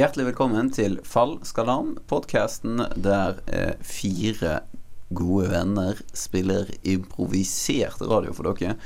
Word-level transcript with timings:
Hjertelig 0.00 0.30
velkommen 0.30 0.70
til 0.72 0.94
Fall 1.04 1.34
skal 1.44 1.68
an, 1.68 1.88
podkasten 2.08 2.78
der 3.04 3.42
eh, 3.52 3.74
fire 3.84 4.62
gode 5.12 5.50
venner 5.50 5.98
spiller 6.16 6.70
improvisert 6.88 8.00
radio 8.08 8.32
for 8.32 8.48
dere. 8.48 8.78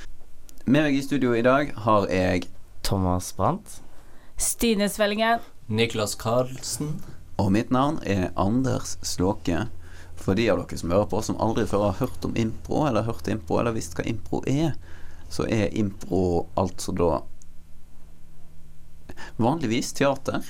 Med 0.67 0.89
meg 0.89 0.97
i 0.99 1.05
studio 1.07 1.37
i 1.39 1.45
dag 1.47 1.71
har 1.85 2.09
jeg 2.11 2.49
Thomas 2.83 3.29
Brandt. 3.37 3.77
Stine 4.43 4.89
Svellingen. 4.91 5.45
Niklas 5.71 6.17
Karlsen. 6.19 6.97
Og 7.39 7.53
mitt 7.55 7.71
navn 7.71 8.01
er 8.03 8.33
Anders 8.35 8.97
Slåke. 9.07 9.69
For 10.19 10.35
de 10.35 10.49
av 10.51 10.65
dere 10.65 10.81
som 10.83 10.97
hører 10.97 11.07
på, 11.15 11.23
som 11.23 11.39
aldri 11.39 11.69
før 11.71 11.93
har 11.93 12.01
hørt 12.01 12.27
om 12.27 12.35
impro, 12.35 12.89
eller 12.89 13.07
hørt 13.07 13.31
impro, 13.31 13.61
eller 13.63 13.79
visst 13.79 13.95
hva 13.95 14.09
impro 14.11 14.43
er, 14.51 14.75
så 15.31 15.47
er 15.47 15.71
impro 15.79 16.49
altså 16.59 16.99
da 16.99 17.23
vanligvis 19.39 19.95
teater. 19.95 20.43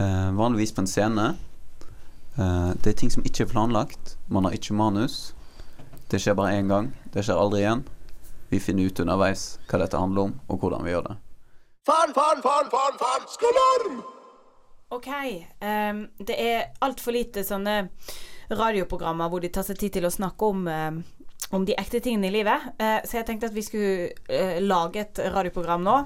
Eh, 0.00 0.32
vanligvis 0.32 0.72
på 0.74 0.80
en 0.80 0.86
scene. 0.86 1.36
Eh, 2.38 2.70
det 2.82 2.90
er 2.90 2.96
ting 2.96 3.10
som 3.12 3.24
ikke 3.26 3.44
er 3.44 3.50
planlagt. 3.50 4.16
Man 4.32 4.46
har 4.46 4.56
ikke 4.56 4.72
manus. 4.72 5.34
Det 6.08 6.22
skjer 6.22 6.38
bare 6.38 6.56
én 6.56 6.70
gang. 6.72 6.88
Det 7.12 7.26
skjer 7.26 7.36
aldri 7.36 7.60
igjen. 7.60 7.82
Vi 8.48 8.62
finner 8.64 8.88
ut 8.88 9.02
underveis 9.04 9.58
hva 9.68 9.82
dette 9.82 10.00
handler 10.00 10.30
om, 10.30 10.32
og 10.48 10.64
hvordan 10.64 10.86
vi 10.86 10.94
gjør 10.94 11.10
det. 11.10 11.18
Fan, 11.86 12.16
fan, 12.16 12.40
fan, 12.42 12.72
fan, 12.72 12.96
fan, 13.02 13.28
skalarm! 13.28 14.00
OK. 14.90 15.12
Um, 15.60 16.02
det 16.18 16.36
er 16.42 16.66
altfor 16.82 17.14
lite 17.14 17.44
sånne 17.46 17.76
radioprogrammer 18.50 19.30
hvor 19.30 19.44
de 19.44 19.52
tar 19.52 19.68
seg 19.68 19.78
tid 19.78 19.98
til 19.98 20.08
å 20.08 20.10
snakke 20.10 20.48
om 20.48 20.66
um, 20.66 21.00
om 21.54 21.64
de 21.66 21.76
ekte 21.78 22.00
tingene 22.02 22.30
i 22.30 22.34
livet. 22.40 22.72
Uh, 22.80 22.98
så 23.04 23.20
jeg 23.20 23.28
tenkte 23.28 23.52
at 23.52 23.54
vi 23.54 23.62
skulle 23.68 24.10
uh, 24.32 24.58
lage 24.64 25.04
et 25.04 25.20
radioprogram 25.30 25.84
nå 25.86 25.96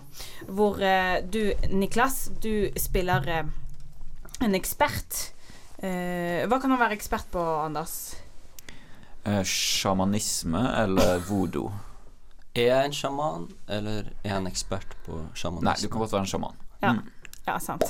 hvor 0.51 0.83
uh, 0.83 1.21
du, 1.25 1.55
Niklas, 1.73 2.27
du 2.43 2.69
spiller 2.81 3.53
en 4.41 4.55
ekspert. 4.55 5.33
Eh, 5.85 6.45
hva 6.49 6.59
kan 6.61 6.71
man 6.73 6.81
være 6.81 6.97
ekspert 6.97 7.27
på, 7.33 7.43
Anders? 7.65 8.15
Eh, 9.25 9.43
Sjamanisme 9.45 10.63
eller 10.83 11.19
voodoo? 11.29 11.71
Er 12.55 12.69
jeg 12.69 12.85
en 12.87 12.93
sjaman, 12.95 13.49
eller 13.69 14.11
er 14.23 14.29
jeg 14.31 14.37
en 14.37 14.47
ekspert 14.47 14.93
på 15.07 15.19
sjamanisme? 15.35 15.67
Nei, 15.67 15.75
du 15.83 15.89
kan 15.91 16.05
godt 16.05 16.13
være 16.15 16.21
en 16.27 16.31
sjaman. 16.31 16.57
Ja, 16.83 16.93
Mm. 16.93 17.11
ja 17.49 17.59
sant. 17.59 17.83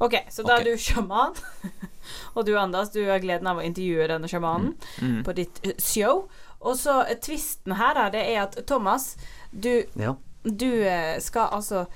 OK, 0.00 0.14
så 0.30 0.42
da 0.42 0.56
okay. 0.56 0.60
er 0.60 0.64
du 0.72 0.78
sjaman. 0.82 1.36
og 2.34 2.46
du, 2.46 2.56
Anders, 2.58 2.90
du 2.90 3.04
har 3.06 3.20
gleden 3.22 3.46
av 3.46 3.58
å 3.60 3.62
intervjue 3.64 4.08
denne 4.10 4.28
sjamanen 4.28 4.74
Mm. 5.00 5.22
på 5.24 5.32
ditt 5.38 5.60
eh, 5.62 5.76
show. 5.78 6.28
Og 6.60 6.76
så 6.76 7.04
eh, 7.06 7.14
tvisten 7.22 7.76
her, 7.78 7.94
da, 7.94 8.08
det 8.10 8.24
er 8.34 8.42
at 8.42 8.58
Thomas, 8.66 9.16
du, 9.52 9.84
Ja. 9.96 10.16
du 10.42 10.82
eh, 10.82 11.20
skal 11.20 11.48
altså 11.52 11.86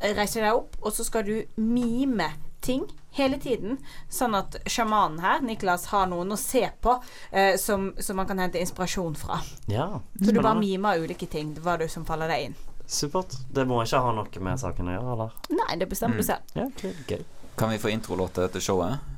reise 0.00 0.40
deg 0.40 0.54
opp, 0.54 0.76
og 0.82 0.92
så 0.92 1.04
skal 1.04 1.22
du 1.28 1.42
mime 1.56 2.30
ting 2.62 2.86
hele 3.12 3.38
tiden. 3.42 3.78
Sånn 4.08 4.34
at 4.38 4.56
sjamanen 4.70 5.20
her, 5.22 5.42
Niklas, 5.44 5.88
har 5.92 6.08
noen 6.10 6.32
å 6.32 6.38
se 6.40 6.64
på 6.80 6.96
eh, 7.30 7.54
som, 7.60 7.90
som 8.00 8.16
man 8.18 8.28
kan 8.30 8.40
hente 8.40 8.60
inspirasjon 8.62 9.16
fra. 9.18 9.40
ja. 9.66 9.88
Så 10.22 10.32
du 10.32 10.40
bare 10.40 10.58
mimer 10.60 11.02
ulike 11.02 11.28
ting. 11.30 11.54
Hva 11.60 11.76
du 11.80 11.88
som 11.92 12.06
faller 12.08 12.30
deg 12.32 12.50
inn? 12.50 12.60
Supert. 12.86 13.36
Det 13.52 13.64
må 13.68 13.82
ikke 13.84 14.02
ha 14.04 14.12
noe 14.16 14.44
med 14.44 14.60
saken 14.60 14.90
å 14.90 14.96
gjøre, 14.96 15.14
eller? 15.16 15.38
Nei, 15.60 15.72
det 15.80 15.88
bestemmer 15.90 16.20
du 16.20 16.26
selv. 16.26 16.44
Ja, 16.56 16.66
okay, 16.68 16.92
okay. 17.04 17.24
Kan 17.56 17.72
vi 17.72 17.80
få 17.80 17.92
introlåt 17.92 18.38
til 18.38 18.64
showet? 18.64 19.10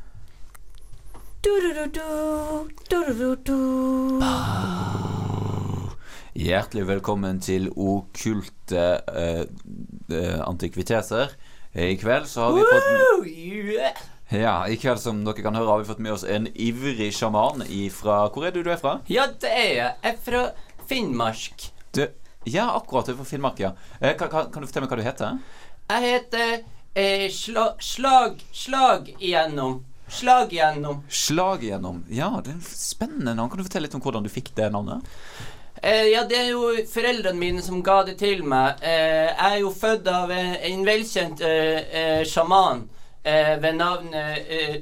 Du-du-du-du. 1.44 2.00
Hjertelig 6.34 6.86
velkommen 6.88 7.38
til 7.44 7.68
okkulte 7.70 8.84
uh, 9.06 9.42
uh, 10.10 10.40
antikviteter. 10.48 11.34
Eh, 11.74 11.90
I 11.90 11.96
kveld 11.98 12.26
så 12.30 12.40
har 12.40 12.52
vi 12.52 12.60
fått 12.70 13.26
yeah. 13.26 14.02
Ja, 14.28 14.68
i 14.68 14.76
kveld 14.76 15.00
som 15.02 15.24
dere 15.26 15.42
kan 15.42 15.56
høre, 15.58 15.66
har 15.72 15.80
vi 15.82 15.88
fått 15.88 16.02
med 16.02 16.14
oss 16.14 16.24
en 16.24 16.46
ivrig 16.54 17.10
sjaman 17.14 17.64
fra 17.92 18.28
Hvor 18.30 18.46
er 18.46 18.54
du 18.54 18.62
du 18.62 18.70
er 18.70 18.78
fra? 18.78 19.00
Ja, 19.10 19.26
det 19.26 19.50
er 19.50 19.72
jeg. 19.74 19.96
Jeg 20.02 20.12
er 20.12 20.20
fra 20.22 20.42
Finnmark. 20.88 21.66
Du, 21.94 22.06
ja, 22.44 22.68
akkurat. 22.76 23.06
Du 23.06 23.12
er 23.12 23.18
fra 23.18 23.26
Finnmark, 23.26 23.58
ja. 23.58 23.72
Eh, 24.00 24.14
kan, 24.16 24.30
kan, 24.30 24.52
kan 24.52 24.62
du 24.62 24.68
fortelle 24.70 24.86
meg 24.86 24.94
hva 24.94 25.00
du 25.00 25.06
heter? 25.06 25.42
Jeg 25.90 26.06
heter 26.06 26.54
eh, 26.94 27.26
sla, 27.34 27.66
Slag 27.82 28.38
Slag 28.52 29.10
igjennom. 29.18 29.82
Slag 30.08 30.52
igjennom. 30.54 31.02
Slag 31.08 31.64
igjennom. 31.64 32.04
Ja, 32.12 32.30
det 32.44 32.52
er 32.52 32.58
en 32.60 32.66
spennende 32.70 33.34
navn. 33.34 33.50
Kan 33.50 33.58
du 33.58 33.66
fortelle 33.66 33.88
litt 33.88 33.98
om 33.98 34.04
hvordan 34.04 34.24
du 34.24 34.30
fikk 34.30 34.52
det 34.54 34.70
navnet? 34.70 35.02
Eh, 35.82 36.06
ja, 36.12 36.24
det 36.28 36.36
er 36.38 36.50
jo 36.52 36.68
foreldrene 36.88 37.38
mine 37.38 37.62
som 37.62 37.82
ga 37.84 38.02
det 38.06 38.16
til 38.20 38.44
meg. 38.46 38.80
Eh, 38.82 39.30
jeg 39.30 39.48
er 39.50 39.58
jo 39.60 39.72
født 39.74 40.06
av 40.08 40.30
en, 40.32 40.54
en 40.70 40.84
velkjent 40.86 41.42
eh, 41.44 41.80
eh, 42.00 42.22
sjaman 42.28 42.86
eh, 43.22 43.56
ved 43.60 43.76
navnet 43.80 44.46
eh, 44.48 44.78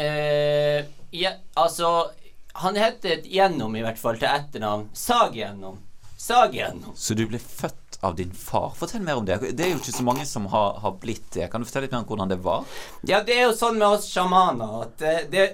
eh, 0.00 0.88
ja, 1.10 1.34
Altså, 1.54 2.10
han 2.52 2.76
heter 2.76 3.22
Gjennom, 3.26 3.76
i 3.76 3.84
hvert 3.84 3.98
fall, 4.00 4.18
til 4.18 4.30
etternavn. 4.30 4.88
Sag 4.96 5.36
Gjennom. 5.38 5.78
Sag 6.18 6.54
Gjennom. 6.54 6.96
Så 6.96 7.14
du 7.14 7.26
ble 7.30 7.38
født 7.38 8.00
av 8.00 8.16
din 8.16 8.32
far. 8.32 8.72
Fortell 8.78 9.04
mer 9.04 9.20
om 9.20 9.26
det. 9.28 9.38
Det 9.52 9.66
er 9.66 9.74
jo 9.74 9.80
ikke 9.80 9.92
så 9.92 10.04
mange 10.06 10.24
som 10.26 10.46
har, 10.50 10.78
har 10.82 10.96
blitt 11.02 11.28
det. 11.36 11.50
Kan 11.52 11.60
du 11.60 11.68
fortelle 11.68 11.86
litt 11.86 11.94
mer 11.94 12.02
om 12.02 12.08
hvordan 12.10 12.32
det 12.32 12.40
var? 12.44 12.64
Ja, 13.06 13.20
det 13.26 13.36
er 13.36 13.46
jo 13.50 13.56
sånn 13.56 13.78
med 13.78 13.98
oss 13.98 14.08
sjamaner 14.08 14.86
at 14.86 14.96
det, 15.02 15.14
det 15.34 15.46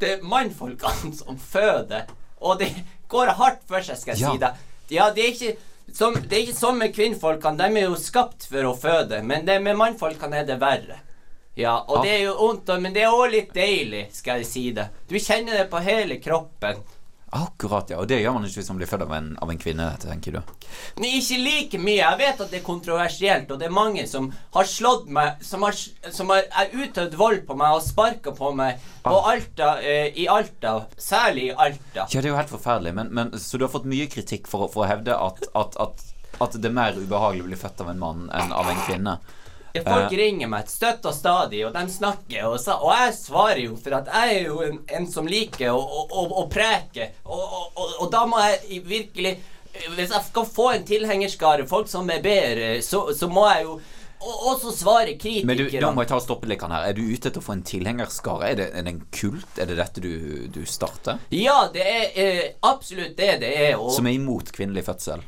Det 0.00 0.14
er 0.14 0.24
mannfolkene 0.24 1.12
som 1.20 1.36
føder, 1.36 2.06
og 2.40 2.62
det 2.62 2.70
går 3.10 3.34
hardt 3.40 3.62
for 3.68 3.80
seg, 3.86 3.98
skal 3.98 4.14
jeg 4.16 4.22
Ja. 4.22 4.32
si 4.32 4.38
deg. 4.38 4.64
Ja, 4.90 5.10
det 5.14 5.24
er 5.24 5.32
ikke 5.34 5.56
som, 5.92 6.14
det 6.14 6.32
er 6.32 6.42
ikke 6.46 6.54
sånn 6.58 6.78
med 6.78 6.94
kvinnfolkene. 6.94 7.56
De 7.58 7.80
er 7.80 7.88
jo 7.88 7.96
skapt 7.98 8.46
for 8.50 8.62
å 8.70 8.74
føde, 8.78 9.22
men 9.26 9.44
det 9.46 9.60
med 9.62 9.76
mannfolkene 9.76 10.40
er 10.42 10.44
det 10.46 10.58
verre. 10.62 11.00
Ja, 11.56 11.78
og 11.88 11.96
Ja. 11.98 12.02
det 12.02 12.10
er 12.14 12.22
jo 12.24 12.34
vondt, 12.38 12.70
men 12.80 12.92
det 12.94 13.02
er 13.02 13.10
òg 13.10 13.30
litt 13.32 13.52
deilig, 13.52 14.04
skal 14.14 14.38
jeg 14.38 14.46
si 14.46 14.70
det. 14.72 14.88
Du 15.08 15.16
kjenner 15.18 15.58
det 15.58 15.70
på 15.70 15.80
hele 15.82 16.16
kroppen. 16.22 16.78
Akkurat, 17.30 17.90
ja. 17.92 18.00
Og 18.02 18.08
det 18.10 18.16
gjør 18.18 18.34
man 18.34 18.46
ikke 18.46 18.58
hvis 18.58 18.68
man 18.72 18.78
blir 18.80 18.88
født 18.90 19.04
av 19.04 19.12
en, 19.14 19.28
av 19.38 19.50
en 19.52 19.58
kvinne, 19.60 19.84
tenker 20.02 20.34
du. 20.34 20.40
Men 20.98 21.12
ikke 21.14 21.38
like 21.38 21.78
mye. 21.78 22.00
Jeg 22.00 22.18
vet 22.18 22.42
at 22.42 22.50
det 22.50 22.58
er 22.58 22.64
kontroversielt, 22.66 23.52
og 23.54 23.60
det 23.60 23.68
er 23.68 23.74
mange 23.74 24.06
som 24.10 24.26
har 24.56 24.66
slått 24.66 25.06
meg 25.14 25.38
Som 25.46 25.62
har, 25.66 25.76
som 26.10 26.30
har 26.32 26.74
utøvd 26.74 27.14
vold 27.18 27.44
på 27.46 27.54
meg 27.58 27.76
og 27.76 27.84
sparka 27.86 28.34
på 28.34 28.50
meg 28.58 28.82
på 29.04 29.14
Alta, 29.30 29.76
eh, 29.78 30.10
i 30.18 30.26
Alta. 30.28 30.74
Særlig 30.98 31.50
i 31.50 31.54
Alta. 31.54 32.02
Ja, 32.02 32.08
det 32.10 32.26
er 32.26 32.32
jo 32.32 32.40
helt 32.40 32.52
forferdelig. 32.52 32.94
Men, 32.98 33.14
men, 33.14 33.34
så 33.38 33.58
du 33.58 33.66
har 33.66 33.72
fått 33.72 33.88
mye 33.90 34.10
kritikk 34.10 34.50
for, 34.50 34.66
for 34.72 34.84
å 34.84 34.90
hevde 34.90 35.14
at, 35.14 35.46
at, 35.54 35.78
at, 35.80 36.06
at 36.42 36.58
det 36.58 36.66
er 36.66 36.78
mer 36.82 36.98
ubehagelig 36.98 37.46
å 37.46 37.50
bli 37.52 37.60
født 37.62 37.84
av 37.84 37.94
en 37.94 38.02
mann 38.02 38.26
enn 38.34 38.50
av 38.56 38.74
en 38.74 38.82
kvinne. 38.88 39.20
Folk 39.74 40.12
ringer 40.18 40.50
meg 40.50 40.68
støtt 40.70 41.06
og 41.06 41.14
stadig, 41.14 41.62
og 41.66 41.74
de 41.76 41.84
snakker, 41.92 42.48
og, 42.48 42.58
sa, 42.62 42.78
og 42.82 42.90
jeg 42.96 43.14
svarer 43.18 43.62
jo, 43.62 43.76
for 43.78 44.00
at 44.00 44.10
jeg 44.10 44.40
er 44.40 44.48
jo 44.48 44.58
en, 44.66 44.80
en 44.98 45.06
som 45.10 45.28
liker 45.30 45.70
å, 45.70 45.78
å, 45.78 46.02
å, 46.10 46.26
å 46.42 46.44
preke, 46.50 47.12
og, 47.24 47.40
og, 47.40 47.78
og, 48.00 48.10
da 48.12 48.24
må 48.26 48.42
jeg 48.48 48.82
virkelig 48.88 49.36
Hvis 49.94 50.10
jeg 50.10 50.26
skal 50.26 50.46
få 50.50 50.64
en 50.74 50.84
tilhengerskare, 50.84 51.66
folk 51.70 51.88
som 51.88 52.08
er 52.10 52.22
bedre, 52.24 52.70
så, 52.82 53.04
så 53.14 53.28
må 53.30 53.46
jeg 53.52 53.68
jo 53.68 53.80
og- 54.20 54.40
også 54.50 54.72
svare 54.76 55.14
Men 55.46 55.56
du, 55.56 55.70
da 55.70 55.92
må 55.94 56.02
jeg 56.02 56.08
ta 56.10 56.16
og 56.18 56.22
stoppe 56.24 56.48
litt 56.50 56.60
her. 56.60 56.88
Er 56.90 56.92
du 56.92 57.00
ute 57.00 57.30
etter 57.30 57.40
å 57.40 57.44
få 57.46 57.54
en 57.54 57.62
tilhengerskare? 57.62 58.50
Er 58.50 58.54
det, 58.58 58.66
er 58.74 58.82
det 58.82 58.92
en 58.92 59.06
kult? 59.14 59.56
Er 59.56 59.70
det 59.70 59.78
dette 59.78 60.02
du, 60.04 60.48
du 60.52 60.66
starter? 60.66 61.22
Ja, 61.30 61.70
det 61.72 61.86
er 61.86 62.18
eh, 62.20 62.42
absolutt 62.60 63.16
det 63.16 63.38
det 63.40 63.54
er. 63.70 63.78
Og 63.78 63.94
Som 63.94 64.10
er 64.10 64.18
imot 64.18 64.52
kvinnelig 64.52 64.84
fødsel? 64.90 65.22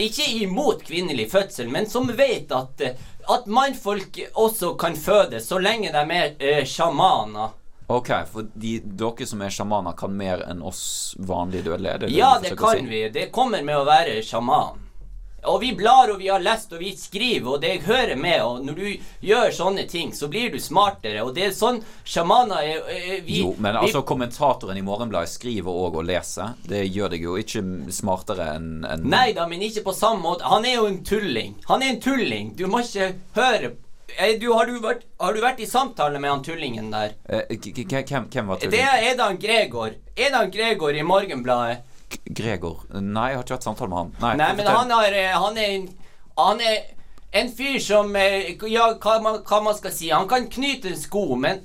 ikke 0.00 0.24
imot 0.46 0.84
kvinnelig 0.86 1.26
fødsel, 1.32 1.68
men 1.68 1.86
som 1.90 2.06
vet 2.16 2.52
at, 2.54 2.80
eh, 2.80 2.94
at 3.34 3.46
mannfolk 3.46 4.18
også 4.34 4.74
kan 4.80 4.96
føde 4.96 5.40
så 5.40 5.58
lenge 5.62 5.92
de 5.94 6.04
er 6.16 6.36
eh, 6.38 6.64
sjamaner. 6.66 7.56
Ok, 7.90 8.10
for 8.30 8.46
de, 8.54 8.76
dere 8.84 9.26
som 9.26 9.40
er 9.42 9.50
sjamaner, 9.50 9.96
kan 9.98 10.12
mer 10.14 10.44
enn 10.46 10.60
oss 10.62 11.16
vanlige 11.18 11.66
dødelige? 11.70 11.94
er 11.94 11.98
det 12.04 12.10
Ja, 12.14 12.36
det 12.42 12.56
kan 12.58 12.78
si? 12.78 12.86
vi. 12.86 13.08
Det 13.10 13.30
kommer 13.34 13.64
med 13.66 13.80
å 13.80 13.86
være 13.88 14.20
sjaman. 14.22 14.78
Og 15.48 15.60
vi 15.62 15.72
blar, 15.76 16.10
og 16.12 16.18
vi 16.20 16.28
har 16.28 16.42
lest, 16.42 16.72
og 16.72 16.82
vi 16.82 16.92
skriver, 16.96 17.48
og 17.54 17.60
det 17.62 17.80
hører 17.86 18.16
med. 18.20 18.42
Og 18.44 18.64
når 18.66 18.78
du 18.78 18.86
gjør 19.24 19.54
sånne 19.56 19.86
ting, 19.88 20.12
så 20.16 20.28
blir 20.28 20.52
du 20.52 20.60
smartere. 20.60 21.24
Og 21.24 21.34
det 21.36 21.48
er 21.48 21.56
sånn 21.56 21.80
sjamaner 22.04 22.60
er 22.60 23.20
vi, 23.26 23.40
Jo, 23.40 23.54
men 23.58 23.78
vi, 23.78 23.86
altså 23.88 24.04
kommentatoren 24.06 24.78
i 24.78 24.84
Morgenbladet 24.84 25.32
skriver 25.32 25.82
òg 25.84 26.00
og 26.02 26.08
leser. 26.08 26.56
Det 26.68 26.84
gjør 26.86 27.14
deg 27.16 27.28
jo 27.28 27.36
ikke 27.40 27.64
smartere 27.94 28.52
enn 28.56 28.72
en 28.88 29.06
Nei 29.10 29.30
da, 29.36 29.46
men 29.50 29.62
ikke 29.64 29.84
på 29.86 29.96
samme 29.96 30.22
måte. 30.24 30.48
Han 30.50 30.66
er 30.68 30.80
jo 30.80 30.88
en 30.90 31.00
tulling. 31.06 31.56
Han 31.70 31.84
er 31.84 31.94
en 31.94 32.02
tulling. 32.02 32.52
Du 32.58 32.66
må 32.70 32.84
ikke 32.84 33.14
høre 33.38 33.76
Eh, 34.18 34.38
du, 34.40 34.52
har, 34.52 34.66
du 34.66 34.80
vært, 34.82 35.04
har 35.20 35.34
du 35.34 35.40
vært 35.42 35.60
i 35.62 35.66
samtale 35.68 36.20
med 36.20 36.32
han 36.32 36.42
tullingen 36.44 36.90
der? 36.92 37.14
Eh, 37.28 37.44
Hvem, 37.50 38.48
var 38.48 38.58
tullingen? 38.58 38.72
Det 38.74 38.80
er 38.82 39.06
Edan 39.12 39.38
Gregor. 39.40 39.94
Edan 40.16 40.50
Gregor 40.50 40.96
i 40.96 41.04
Morgenbladet. 41.06 41.86
Gregor? 42.34 42.84
Nei, 43.00 43.28
jeg 43.32 43.36
har 43.40 43.44
ikke 43.44 43.56
hatt 43.58 43.66
samtale 43.66 43.88
med 43.90 43.98
han. 43.98 44.12
Nei, 44.22 44.32
Nei, 44.40 44.48
men 44.60 44.66
han, 44.70 44.90
har, 44.94 45.16
han 45.44 45.56
er 45.58 45.74
en 45.74 45.88
Han 46.38 46.60
er 46.62 46.78
en 47.32 47.48
fyr 47.54 47.78
som 47.82 48.14
eh, 48.16 48.54
Ja, 48.70 48.88
hva 49.02 49.18
man, 49.22 49.40
hva 49.46 49.60
man 49.62 49.74
skal 49.78 49.92
si. 49.94 50.08
Han 50.10 50.28
kan 50.30 50.46
knyte 50.50 50.88
en 50.92 50.96
sko, 50.98 51.24
men 51.38 51.60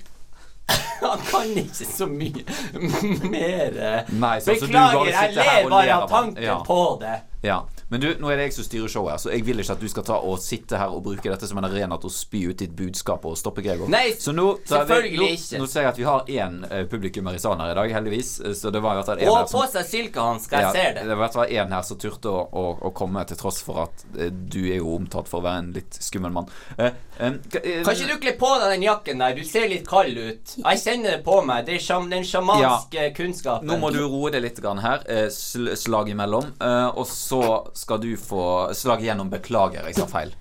han 1.01 1.21
kan 1.29 1.51
ikke 1.61 1.85
så 1.85 2.07
mye 2.09 2.41
mer. 3.35 4.05
Nei, 4.09 4.39
så- 4.41 4.55
så 4.55 4.65
du 4.65 4.71
Beklager, 4.73 4.97
bare 4.97 5.11
jeg 5.11 5.35
ler 5.35 5.69
bare 5.69 5.95
av 5.99 6.07
tanken 6.09 6.43
Ja. 6.43 6.57
på 6.65 6.79
det. 7.01 7.19
Ja, 7.45 7.59
Men 7.93 8.01
du, 8.01 8.07
nå 8.17 8.31
er 8.33 8.39
det 8.39 8.47
jeg 8.47 8.53
som 8.55 8.65
styrer 8.65 8.89
showet, 8.89 9.21
så 9.21 9.29
jeg 9.29 9.43
vil 9.45 9.59
ikke 9.61 9.75
at 9.75 9.81
du 9.83 9.87
skal 9.91 10.03
ta 10.07 10.15
og 10.17 10.39
sitte 10.41 10.79
her 10.81 10.89
og 10.95 11.03
bruke 11.05 11.29
dette 11.29 11.45
som 11.45 11.59
en 11.61 11.67
arena 11.67 11.99
til 12.01 12.09
å 12.09 12.13
spy 12.13 12.39
ut 12.49 12.57
ditt 12.57 12.71
budskap 12.75 13.25
og 13.29 13.35
stoppe 13.37 13.61
Gregor. 13.61 13.87
Nei, 13.93 14.15
så 14.17 14.33
nå, 14.33 14.45
vi- 14.57 14.71
selvfølgelig 14.71 15.19
nå, 15.21 15.27
ikke. 15.37 15.59
Nå 15.61 15.67
ser 15.69 15.85
jeg 15.85 15.89
at 15.93 15.99
vi 16.01 16.07
har 16.07 16.25
én 16.25 16.55
uh, 16.65 16.79
publikummer 16.89 17.37
i 17.37 17.41
salen 17.43 17.61
her 17.61 17.75
i 17.75 17.77
dag, 17.77 17.93
heldigvis. 17.99 18.31
eh, 18.41 18.55
Så 18.57 18.71
det 18.73 18.81
var 18.81 18.95
i 18.95 19.01
hvert 19.03 19.11
fall 19.11 19.21
en 19.21 19.29
her 19.35 19.45
som 19.51 19.61
på 19.61 19.67
seg 19.75 19.85
silkehansker, 19.91 20.65
jeg 20.65 20.71
ser 20.79 20.93
det. 20.97 21.03
det 21.05 21.13
var 21.13 21.19
i 21.19 21.23
hvert 21.27 21.37
fall 21.37 21.53
en 21.59 21.75
her 21.77 21.85
som 21.91 21.97
turte 22.01 22.33
å, 22.33 22.41
å, 22.49 22.65
å 22.89 22.93
komme, 22.97 23.25
til 23.29 23.37
tross 23.37 23.61
for 23.67 23.83
at 23.85 24.05
uh, 24.17 24.29
du 24.33 24.59
er 24.71 24.79
jo 24.81 24.95
omtalt 24.97 25.29
for 25.29 25.43
å 25.43 25.45
være 25.45 25.61
en 25.67 25.71
litt 25.77 25.99
skummel 26.01 26.33
mann. 26.39 26.49
Uh, 26.79 26.89
eh, 27.19 27.37
ka- 27.53 27.61
eh, 27.61 27.83
Kan 27.85 27.93
ikke 27.93 28.09
du 28.15 28.17
kle 28.25 28.33
på 28.41 28.51
deg 28.63 28.73
den 28.79 28.87
jakken 28.89 29.21
der? 29.21 29.37
Du 29.37 29.43
ser 29.45 29.69
litt 29.69 29.85
kald 29.87 30.17
ut. 30.17 30.55
Jeg 30.57 30.81
kjenner 30.81 31.17
det 31.19 31.21
på 31.29 31.37
meg. 31.45 31.65
Det 31.69 31.77
er 31.77 32.01
den 32.09 32.25
sjamanske 32.25 33.05
kunnskapen. 33.21 33.69
Nå 33.69 33.77
må 33.85 33.93
du 33.93 34.01
roe 34.09 34.33
deg 34.33 34.41
litt 34.49 34.59
grann 34.65 34.81
her. 34.81 35.05
Eh, 35.05 35.29
sl 35.29 35.69
slag 35.77 36.09
imellom. 36.09 36.49
Eh, 36.59 36.89
og 36.97 37.05
så 37.05 37.34
skal 37.77 37.99
du 38.03 38.11
få 38.19 38.43
slag 38.77 39.03
igjennom 39.05 39.29
'beklager', 39.31 39.85
jeg 39.89 39.95
sa 39.95 40.05
feil. 40.11 40.33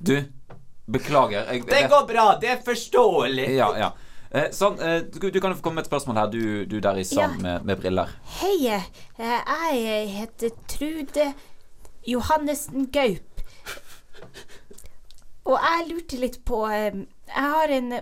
Du, 0.00 0.16
beklager. 0.90 1.46
Jeg, 1.52 1.66
Det 1.66 1.88
går 1.90 2.06
bra. 2.08 2.26
Det 2.40 2.48
er 2.50 2.60
forståelig. 2.64 3.48
Ja, 3.56 3.70
ja. 3.78 3.90
Eh, 4.30 4.50
sånn, 4.52 4.78
eh, 4.82 5.00
du, 5.06 5.30
du 5.30 5.40
kan 5.40 5.52
jo 5.52 5.56
få 5.58 5.62
komme 5.62 5.78
med 5.80 5.86
et 5.86 5.90
spørsmål 5.90 6.16
her, 6.18 6.26
du, 6.32 6.64
du 6.66 6.80
der 6.80 6.98
i 6.98 7.04
sand 7.06 7.38
Ja. 7.38 7.42
med, 7.42 7.64
med 7.64 7.78
briller. 7.80 8.10
Hei, 8.40 8.56
eh, 8.68 8.88
jeg 9.76 10.08
heter 10.16 10.50
Trude 10.68 11.32
Johannessen 12.06 12.88
Gaup. 12.92 13.42
Og 15.46 15.58
jeg 15.62 15.86
lurte 15.92 16.18
litt 16.18 16.40
på 16.44 16.64
eh, 16.74 16.94
Jeg 17.30 17.50
har 17.54 17.70
en 17.70 17.92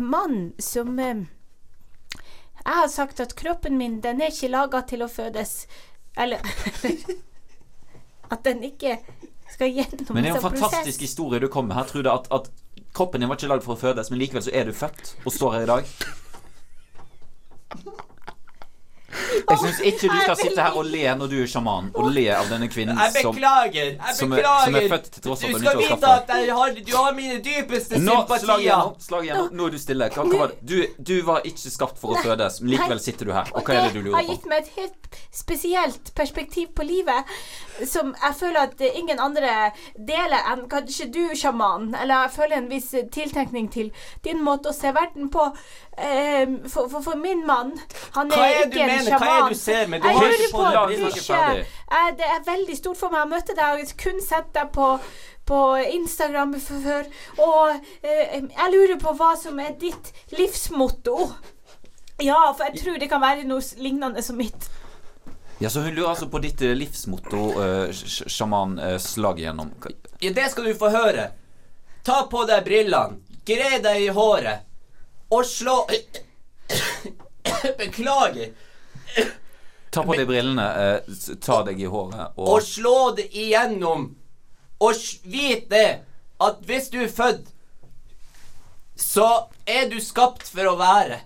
mann 0.00 0.38
som 0.58 0.98
eh, 0.98 1.24
Jeg 2.64 2.74
har 2.80 2.88
sagt 2.88 3.20
at 3.20 3.34
kroppen 3.36 3.76
min, 3.78 4.00
den 4.00 4.20
er 4.24 4.32
ikke 4.32 4.48
laga 4.50 4.80
til 4.88 5.04
å 5.04 5.08
fødes. 5.12 5.66
Eller 6.16 6.40
At 8.30 8.44
den 8.44 8.62
ikke 8.66 8.98
skal 9.52 9.70
gjennom 9.72 10.14
Men 10.14 10.24
det 10.24 10.30
er 10.32 10.36
en 10.36 10.42
fantastisk 10.42 10.82
prosess. 10.82 11.00
historie 11.00 11.40
du 11.40 11.48
kom 11.48 11.68
med 11.70 11.76
her. 11.78 11.86
Trude, 11.88 12.12
at, 12.12 12.26
at 12.32 12.50
kroppen 12.96 13.20
din 13.20 13.30
var 13.30 13.38
ikke 13.38 13.52
lagd 13.52 13.64
for 13.66 13.76
å 13.76 13.80
fødes, 13.80 14.10
men 14.10 14.18
likevel 14.22 14.42
så 14.42 14.54
er 14.54 14.68
du 14.68 14.74
født 14.76 15.16
og 15.24 15.32
står 15.32 15.58
her 15.58 15.66
i 15.66 15.70
dag. 15.70 15.82
Jeg 19.26 19.58
syns 19.62 19.80
ikke 19.90 20.08
du 20.12 20.16
skal 20.22 20.36
sitte 20.40 20.62
her 20.62 20.76
og 20.76 20.84
le 20.90 21.02
når 21.20 21.30
du 21.32 21.36
er 21.42 21.46
sjaman, 21.50 21.90
og 21.94 22.10
le 22.14 22.24
av 22.34 22.48
denne 22.50 22.68
kvinnen 22.72 22.98
Jeg 22.98 23.12
beklager. 23.16 23.90
Jeg 23.96 24.14
som 24.18 24.32
er- 24.32 24.36
beklager. 24.36 24.64
som 24.64 24.74
er 24.80 24.88
født 24.94 25.10
til 25.16 25.22
tross 25.22 25.40
for 25.40 25.48
du 25.48 25.56
at 25.56 25.60
hun 25.60 25.66
skal 25.66 25.80
ikke 25.80 25.88
har 25.88 25.96
vite 25.96 26.32
at 26.42 26.50
har, 26.60 26.74
du 26.90 26.96
har 26.96 27.12
mine 27.16 27.38
dypeste 27.44 27.98
Nå, 27.98 28.12
slag 28.26 28.40
sympatier. 28.40 28.58
igjennom. 28.60 28.94
Slag 29.00 29.24
igjennom. 29.24 29.48
Nå 29.52 29.66
er 29.66 29.70
du 29.70 29.78
stille. 29.78 30.08
Hva, 30.16 30.24
hva 30.30 30.38
var 30.42 30.48
det? 30.54 30.58
Du, 30.66 30.86
du 31.12 31.22
var 31.26 31.40
ikke 31.48 31.70
skapt 31.72 31.98
for 31.98 32.14
å 32.16 32.22
fødes, 32.22 32.60
men 32.60 32.70
likevel 32.74 33.00
sitter 33.00 33.24
du 33.26 33.32
her. 33.32 33.50
Og 33.54 33.62
hva 33.64 33.74
er 33.74 33.88
det 33.88 33.94
du 33.94 34.12
har 34.12 34.22
lurer 34.22 34.26
på? 34.26 34.32
gitt 34.36 34.46
meg 34.46 34.62
et 34.62 34.72
helt 34.76 35.20
spesielt 35.32 36.14
perspektiv 36.14 36.68
på 36.74 36.84
livet, 36.86 37.24
som 37.86 38.14
jeg 38.22 38.34
føler 38.40 38.60
at 38.70 38.80
ingen 38.94 39.18
andre 39.20 39.72
deler 39.98 40.50
enn 40.52 40.66
kanskje 40.72 41.10
du, 41.12 41.22
sjaman. 41.36 41.94
Eller 41.94 42.26
jeg 42.26 42.34
føler 42.36 42.56
en 42.62 42.68
viss 42.70 42.90
tiltenkning 43.12 43.70
til 43.72 43.90
din 44.24 44.42
måte 44.44 44.70
å 44.72 44.74
se 44.76 44.92
verden 44.96 45.28
på. 45.32 45.50
Eh, 45.96 46.46
for, 46.68 46.88
for, 46.92 47.00
for 47.02 47.16
min 47.16 47.46
mann, 47.46 47.70
han 48.12 48.30
er 48.32 48.36
er 48.42 48.66
ikke 48.66 48.82
en 48.82 48.90
mener? 48.90 49.06
sjaman. 49.06 49.22
Hva 49.22 49.36
er 49.36 49.42
det 49.48 49.54
du 49.54 49.60
ser 49.60 49.86
med? 49.88 50.02
Du 50.02 50.08
Jeg 50.08 50.16
har 50.16 50.26
lurer 50.26 50.50
på, 50.52 50.58
fått 50.58 50.74
la 50.74 50.82
oss 50.84 50.90
du 50.90 50.96
snakke 50.96 51.20
ikke- 51.20 51.36
ferdig. 51.36 51.66
eh, 51.90 52.10
Det 52.18 52.26
er 52.34 52.42
veldig 52.50 52.76
stort 52.76 52.96
for 53.00 53.10
meg. 53.14 53.20
Jeg 53.22 53.30
møtte 53.32 53.54
deg, 53.56 53.78
jeg 53.80 53.86
har 53.86 53.96
kun 54.04 54.20
sett 54.20 54.52
deg 54.52 54.72
på 54.72 55.00
på 55.46 55.58
Instagram 55.94 56.54
før, 56.60 57.04
og 57.38 57.80
eh, 58.02 58.40
jeg 58.42 58.72
lurer 58.72 58.96
på 58.98 59.12
hva 59.16 59.36
som 59.38 59.60
er 59.62 59.76
ditt 59.78 60.08
livsmotto. 60.36 61.32
Ja, 62.20 62.52
for 62.52 62.64
jeg 62.66 62.80
tror 62.82 62.98
det 62.98 63.08
kan 63.08 63.20
være 63.22 63.44
noe 63.46 63.62
lignende 63.78 64.22
som 64.26 64.36
mitt. 64.36 64.68
Ja, 65.60 65.68
Så 65.70 65.80
hun 65.84 65.94
lurer 65.94 66.08
altså 66.10 66.26
på 66.28 66.40
ditt 66.42 66.60
eh, 66.62 66.74
livsmotto, 66.74 67.44
uh, 67.56 67.92
sjaman, 67.92 68.78
uh, 68.78 68.98
slag 68.98 69.38
igjennom. 69.38 69.70
Ja, 70.20 70.32
det 70.32 70.50
skal 70.50 70.64
du 70.64 70.74
få 70.74 70.90
høre. 70.90 71.30
Ta 72.04 72.26
på 72.26 72.42
deg 72.46 72.64
brillene, 72.66 73.20
gre 73.46 73.78
deg 73.86 74.02
i 74.02 74.08
håret 74.08 74.66
og 75.30 75.44
slå 75.46 75.80
Beklager. 77.78 78.52
Ta 79.90 80.02
på 80.04 80.16
deg 80.18 80.26
brillene, 80.28 80.64
eh, 80.82 81.36
ta 81.40 81.62
deg 81.64 81.80
i 81.80 81.86
håret 81.88 82.34
og 82.36 82.48
Og 82.56 82.62
slå 82.62 83.14
det 83.16 83.30
igjennom. 83.32 84.10
Og 84.82 84.92
vite 84.92 85.30
vit 85.30 85.70
det 85.70 85.88
at 86.42 86.58
hvis 86.68 86.90
du 86.92 86.98
er 87.00 87.08
født, 87.12 87.46
så 88.96 89.48
er 89.64 89.88
du 89.88 89.96
skapt 90.00 90.44
for 90.48 90.68
å 90.68 90.76
være. 90.76 91.22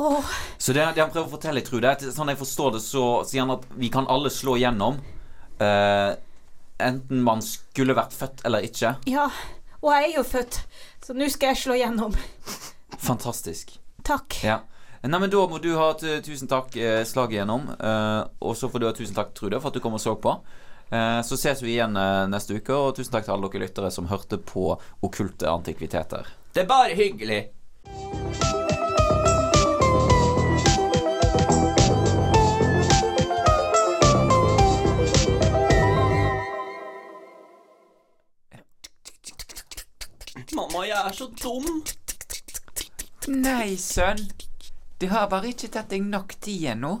Oh. 0.00 0.24
Så 0.58 0.72
det, 0.72 0.86
det 0.96 1.02
han 1.04 1.12
prøver 1.12 1.28
å 1.28 1.34
fortelle, 1.36 1.60
jeg 1.60 1.68
tror 1.68 1.82
det 1.84 1.90
er 1.90 1.98
at 1.98 2.14
sånn 2.16 2.32
jeg 2.32 2.40
forstår 2.40 2.76
det, 2.78 2.82
så 2.82 3.06
sier 3.28 3.44
han 3.44 3.54
at 3.58 3.66
vi 3.78 3.90
kan 3.92 4.08
alle 4.10 4.32
slå 4.32 4.56
igjennom. 4.58 4.98
Eh, 5.62 6.12
enten 6.82 7.22
man 7.22 7.44
skulle 7.44 7.94
vært 7.94 8.16
født 8.16 8.46
eller 8.48 8.64
ikke. 8.66 8.96
ja. 9.10 9.28
Og 9.82 9.90
jeg 9.90 10.12
er 10.12 10.12
jo 10.14 10.22
født, 10.22 10.56
så 11.04 11.16
nå 11.16 11.28
skal 11.32 11.52
jeg 11.52 11.62
slå 11.64 11.78
gjennom. 11.80 12.14
Fantastisk. 13.02 13.78
Takk. 14.06 14.38
Ja. 14.44 14.60
Nei, 15.02 15.18
men 15.18 15.30
Da 15.30 15.46
må 15.50 15.58
du 15.58 15.72
ha 15.74 15.92
tusen 15.98 16.46
takk, 16.50 16.76
eh, 16.76 17.02
slaget 17.04 17.40
gjennom. 17.40 17.70
Eh, 17.74 18.20
og 18.40 18.54
så 18.56 18.70
får 18.70 18.80
du 18.80 18.86
ha 18.86 18.92
tusen 18.94 19.16
takk, 19.16 19.32
Trude, 19.34 19.58
for 19.60 19.72
at 19.72 19.74
du 19.74 19.82
kom 19.82 19.98
og 19.98 20.02
så 20.02 20.14
på. 20.14 20.36
Eh, 20.92 21.20
så 21.26 21.38
ses 21.40 21.62
vi 21.62 21.74
igjen 21.74 21.96
eh, 21.96 22.26
neste 22.30 22.54
uke, 22.54 22.76
og 22.76 22.94
tusen 22.96 23.16
takk 23.16 23.26
til 23.26 23.34
alle 23.34 23.50
dere 23.50 23.64
lyttere 23.64 23.90
som 23.90 24.06
hørte 24.12 24.38
på 24.38 24.76
okkulte 25.02 25.50
antikviteter. 25.50 26.28
Det 26.52 26.62
er 26.62 26.70
bare 26.70 26.94
hyggelig. 26.94 27.42
Jeg 40.92 41.08
er 41.08 41.16
så 41.16 41.28
dum. 41.42 41.82
Nei, 43.32 43.76
sønn. 43.80 44.22
Du 45.00 45.08
har 45.10 45.28
bare 45.30 45.50
ikke 45.50 45.70
tatt 45.72 45.90
deg 45.90 46.04
nok 46.06 46.36
tid 46.44 46.68
ennå. 46.74 46.96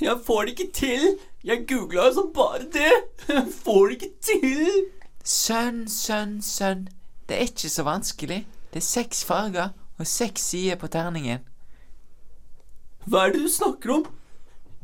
Jeg 0.00 0.20
får 0.24 0.46
det 0.46 0.52
ikke 0.54 0.72
til. 0.76 1.06
Jeg 1.44 1.66
googla 1.68 2.06
jo 2.08 2.14
som 2.16 2.32
bare 2.34 2.64
det. 2.72 2.92
Jeg 3.28 3.46
får 3.64 3.88
det 3.88 3.96
ikke 3.98 4.12
til. 4.28 4.82
Sønn, 5.24 5.84
sønn, 5.88 6.38
sønn. 6.42 6.86
Det 7.28 7.36
er 7.36 7.50
ikke 7.50 7.70
så 7.72 7.84
vanskelig. 7.86 8.42
Det 8.72 8.80
er 8.80 8.86
seks 8.86 9.24
farger 9.28 9.72
og 9.98 10.06
seks 10.08 10.48
sider 10.52 10.78
på 10.80 10.88
terningen. 10.92 11.44
Hva 13.04 13.26
er 13.26 13.34
det 13.34 13.44
du 13.44 13.50
snakker 13.50 13.96
om? 13.98 14.06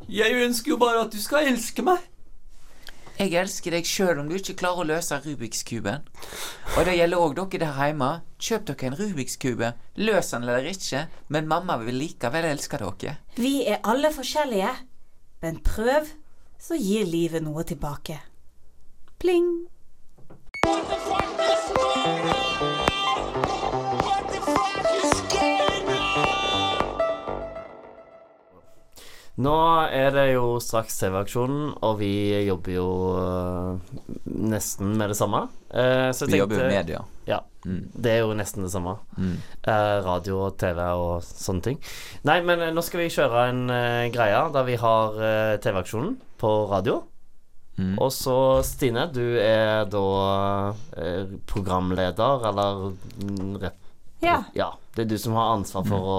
Jeg 0.08 0.34
ønsker 0.44 0.74
jo 0.74 0.80
bare 0.80 1.06
at 1.06 1.12
du 1.12 1.20
skal 1.22 1.48
elske 1.48 1.84
meg. 1.86 2.02
Jeg 3.18 3.32
elsker 3.34 3.74
deg 3.74 3.86
sjøl 3.88 4.20
om 4.22 4.28
du 4.30 4.36
ikke 4.36 4.54
klarer 4.60 4.84
å 4.84 4.86
løse 4.92 5.16
Rubiks-kuben. 5.24 6.04
Og 6.76 6.84
det 6.86 6.92
gjelder 7.00 7.18
òg 7.18 7.32
dere 7.34 7.58
der 7.64 7.78
hjemme. 7.80 8.10
Kjøp 8.38 8.68
dere 8.68 8.86
en 8.86 8.96
Rubiks-kube. 9.00 9.70
Løs 9.98 10.28
den 10.30 10.46
eller 10.46 10.68
ikke, 10.70 11.00
men 11.34 11.48
mamma 11.50 11.80
vil 11.82 11.98
likevel 11.98 12.46
elske 12.46 12.78
dere. 12.78 13.16
Vi 13.34 13.64
er 13.66 13.82
alle 13.82 14.12
forskjellige, 14.14 14.70
men 15.42 15.58
prøv, 15.66 16.12
så 16.62 16.78
gir 16.78 17.10
livet 17.10 17.42
noe 17.42 17.66
tilbake. 17.66 18.20
Pling. 19.18 19.66
Nå 29.38 29.54
er 29.94 30.10
det 30.10 30.24
jo 30.32 30.56
straks 30.58 30.96
TV-aksjonen, 30.98 31.68
og 31.86 31.98
vi 32.00 32.08
jobber 32.48 32.72
jo 32.74 32.86
øh, 33.14 33.98
nesten 34.26 34.96
med 34.98 35.12
det 35.12 35.18
samme. 35.18 35.44
Eh, 35.70 36.10
Vi 36.10 36.40
jobber 36.40 36.56
jo 36.56 36.60
tenkte- 36.60 36.66
med 36.66 36.74
media. 36.80 37.04
Ja. 37.28 37.38
Mm. 37.64 37.84
Det 37.94 38.10
er 38.16 38.18
jo 38.24 38.34
nesten 38.34 38.64
det 38.66 38.72
samme. 38.72 38.96
Mm. 39.16 39.36
Eh, 39.62 39.98
radio 40.02 40.40
og 40.48 40.56
TV 40.58 40.80
og 40.96 41.22
sånne 41.22 41.62
ting. 41.68 41.78
Nei, 42.26 42.40
men 42.42 42.60
eh, 42.66 42.72
nå 42.74 42.82
skal 42.82 43.04
vi 43.04 43.10
kjøre 43.14 43.44
en 43.52 43.62
uh, 43.70 44.08
greie 44.14 44.42
der 44.54 44.66
vi 44.66 44.76
har 44.82 45.18
uh, 45.22 45.56
TV-aksjonen 45.62 46.16
på 46.40 46.52
radio. 46.72 47.02
Mm. 47.78 47.94
Og 48.02 48.10
så, 48.10 48.34
Stine, 48.66 49.06
du 49.14 49.22
er 49.38 49.84
da 49.86 50.02
uh, 50.74 51.36
programleder, 51.46 52.48
eller 52.50 52.88
mm, 53.22 53.52
rep... 53.62 53.84
Ja. 54.20 54.44
Ja. 54.54 54.72
Det 54.98 55.04
er 55.04 55.08
du 55.12 55.18
som 55.22 55.36
har 55.38 55.52
ansvar 55.54 55.84
for 55.86 56.06
å 56.10 56.16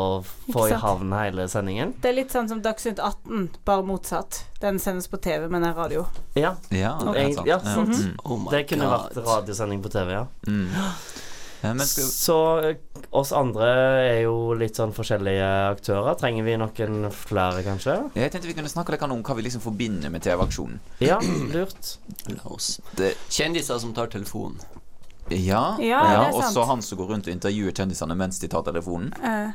få 0.53 0.69
i 0.69 0.75
havn 0.79 1.11
hele 1.11 1.49
sendingen. 1.51 1.89
Det 1.99 2.13
er 2.13 2.15
litt 2.21 2.31
sånn 2.31 2.47
som 2.47 2.61
Dagsnytt 2.63 2.99
18, 3.03 3.49
bare 3.67 3.83
motsatt. 3.83 4.45
Den 4.63 4.79
sendes 4.79 5.09
på 5.11 5.19
TV, 5.19 5.49
men 5.51 5.65
er 5.67 5.73
radio. 5.75 6.05
Ja, 6.39 6.53
Ja, 6.71 6.93
det 7.11 7.19
er 7.25 7.33
sant. 7.33 7.47
ja, 7.49 7.57
sant. 7.59 7.91
Mm. 7.97 8.13
Oh 8.23 8.45
det 8.53 8.63
kunne 8.69 8.87
God. 8.87 8.93
vært 8.93 9.25
radiosending 9.27 9.83
på 9.83 9.91
TV, 9.91 10.13
ja. 10.15 10.27
Mm. 10.47 10.69
Skal, 11.59 12.03
Så 12.07 12.37
eh, 12.69 12.75
oss 13.11 13.33
andre 13.35 13.67
er 14.07 14.21
jo 14.23 14.53
litt 14.55 14.79
sånn 14.79 14.93
forskjellige 14.95 15.49
aktører. 15.73 16.15
Trenger 16.15 16.47
vi 16.47 16.55
noen 16.61 17.09
flere, 17.11 17.65
kanskje? 17.67 17.97
jeg 18.15 18.31
tenkte 18.31 18.47
vi 18.47 18.55
kunne 18.55 18.71
snakke 18.71 18.95
litt 18.95 19.03
om 19.03 19.19
hva 19.19 19.35
vi 19.35 19.43
liksom 19.43 19.65
forbinder 19.65 20.09
med 20.13 20.23
TV-aksjonen. 20.23 20.79
Ja, 21.03 21.19
lurt. 21.51 21.97
La 22.31 22.47
oss. 22.47 22.77
Det, 22.95 23.11
Kjendiser 23.27 23.79
som 23.83 23.91
tar 23.93 24.07
telefonen. 24.07 24.55
Ja, 25.31 25.77
Ja, 25.79 26.01
det 26.03 26.15
er 26.29 26.33
og 26.33 26.43
så 26.53 26.65
han 26.65 26.81
som 26.81 26.97
går 26.97 27.07
rundt 27.13 27.27
og 27.27 27.33
intervjuer 27.33 27.71
kjendisene 27.75 28.15
mens 28.17 28.39
de 28.39 28.47
tar 28.47 28.63
telefonen. 28.63 29.13
Eh, 29.23 29.51